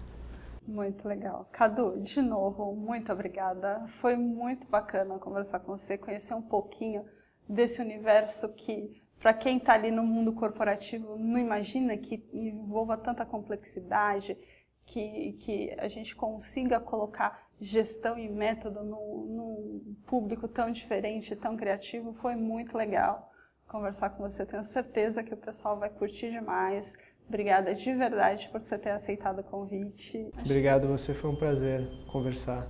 Muito 0.66 1.06
legal. 1.06 1.48
Cadu, 1.52 2.00
de 2.00 2.22
novo, 2.22 2.74
muito 2.74 3.12
obrigada. 3.12 3.86
Foi 3.86 4.16
muito 4.16 4.66
bacana 4.66 5.18
conversar 5.18 5.60
com 5.60 5.76
você, 5.76 5.98
conhecer 5.98 6.34
um 6.34 6.42
pouquinho 6.42 7.04
desse 7.46 7.82
universo 7.82 8.48
que 8.54 9.03
para 9.20 9.32
quem 9.32 9.56
está 9.56 9.74
ali 9.74 9.90
no 9.90 10.02
mundo 10.02 10.32
corporativo, 10.32 11.16
não 11.16 11.38
imagina 11.38 11.96
que 11.96 12.22
envolva 12.32 12.96
tanta 12.96 13.24
complexidade, 13.24 14.36
que, 14.84 15.32
que 15.40 15.74
a 15.78 15.88
gente 15.88 16.14
consiga 16.14 16.78
colocar 16.78 17.48
gestão 17.60 18.18
e 18.18 18.28
método 18.28 18.82
num, 18.84 19.96
público 20.06 20.46
tão 20.46 20.70
diferente, 20.70 21.34
tão 21.34 21.56
criativo, 21.56 22.12
foi 22.14 22.36
muito 22.36 22.76
legal 22.76 23.32
conversar 23.66 24.10
com 24.10 24.22
você. 24.22 24.44
Tenho 24.44 24.62
certeza 24.62 25.22
que 25.22 25.32
o 25.32 25.36
pessoal 25.36 25.78
vai 25.78 25.88
curtir 25.88 26.30
demais. 26.30 26.94
Obrigada 27.26 27.74
de 27.74 27.94
verdade 27.94 28.48
por 28.50 28.60
você 28.60 28.76
ter 28.76 28.90
aceitado 28.90 29.38
o 29.38 29.44
convite. 29.44 30.30
Obrigado, 30.38 30.86
você 30.86 31.14
foi 31.14 31.30
um 31.30 31.36
prazer 31.36 31.88
conversar 32.12 32.68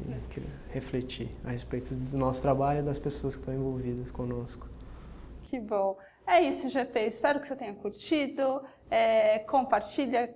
e 0.00 0.72
refletir 0.72 1.28
a 1.44 1.50
respeito 1.50 1.94
do 1.94 2.16
nosso 2.16 2.40
trabalho 2.42 2.80
e 2.80 2.82
das 2.82 2.98
pessoas 2.98 3.34
que 3.34 3.40
estão 3.40 3.54
envolvidas 3.54 4.10
conosco. 4.10 4.75
Que 5.46 5.60
bom. 5.60 5.96
É 6.26 6.40
isso, 6.40 6.68
GP. 6.68 7.06
Espero 7.06 7.40
que 7.40 7.46
você 7.46 7.54
tenha 7.54 7.72
curtido. 7.74 8.62
É, 8.90 9.38
compartilha, 9.40 10.34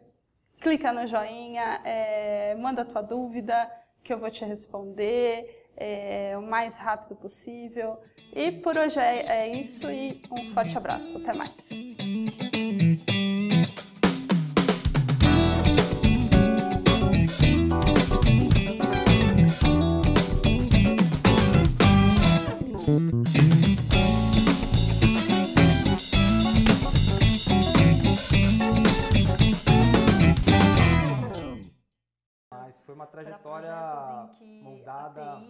clica 0.61 0.93
no 0.93 1.07
joinha, 1.07 1.81
é, 1.85 2.55
manda 2.55 2.83
a 2.83 2.85
tua 2.85 3.03
dúvida 3.03 3.71
que 4.03 4.13
eu 4.13 4.19
vou 4.19 4.31
te 4.31 4.45
responder 4.45 5.69
é, 5.77 6.37
o 6.39 6.43
mais 6.43 6.79
rápido 6.79 7.17
possível. 7.17 7.99
E 8.33 8.53
por 8.53 8.77
hoje 8.77 9.01
é, 9.01 9.27
é 9.27 9.49
isso 9.49 9.91
e 9.91 10.23
um 10.31 10.55
forte 10.55 10.77
abraço. 10.77 11.19
Até 11.19 11.33
mais. 11.33 11.69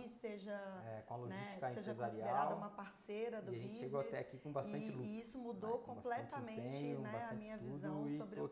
Seja, 0.09 0.83
é, 0.87 1.03
com 1.03 1.15
a 1.15 1.17
logística 1.17 1.67
né, 1.69 1.75
seja 1.75 1.95
considerada 1.95 2.55
uma 2.55 2.71
parceira 2.71 3.43
do 3.43 3.53
e 3.53 3.57
a 3.57 3.59
gente 3.59 3.79
chegou 3.79 4.01
até 4.01 4.19
aqui 4.19 4.39
com 4.39 4.53
bastante 4.53 4.87
e, 4.87 4.91
lucro. 4.91 5.05
E 5.05 5.21
isso 5.21 5.39
mudou 5.39 5.79
né, 5.79 5.85
completamente 5.85 6.95
né, 6.95 7.29
a 7.31 7.35
minha 7.35 7.57
visão 7.57 8.09
sobre 8.09 8.41
o 8.41 8.49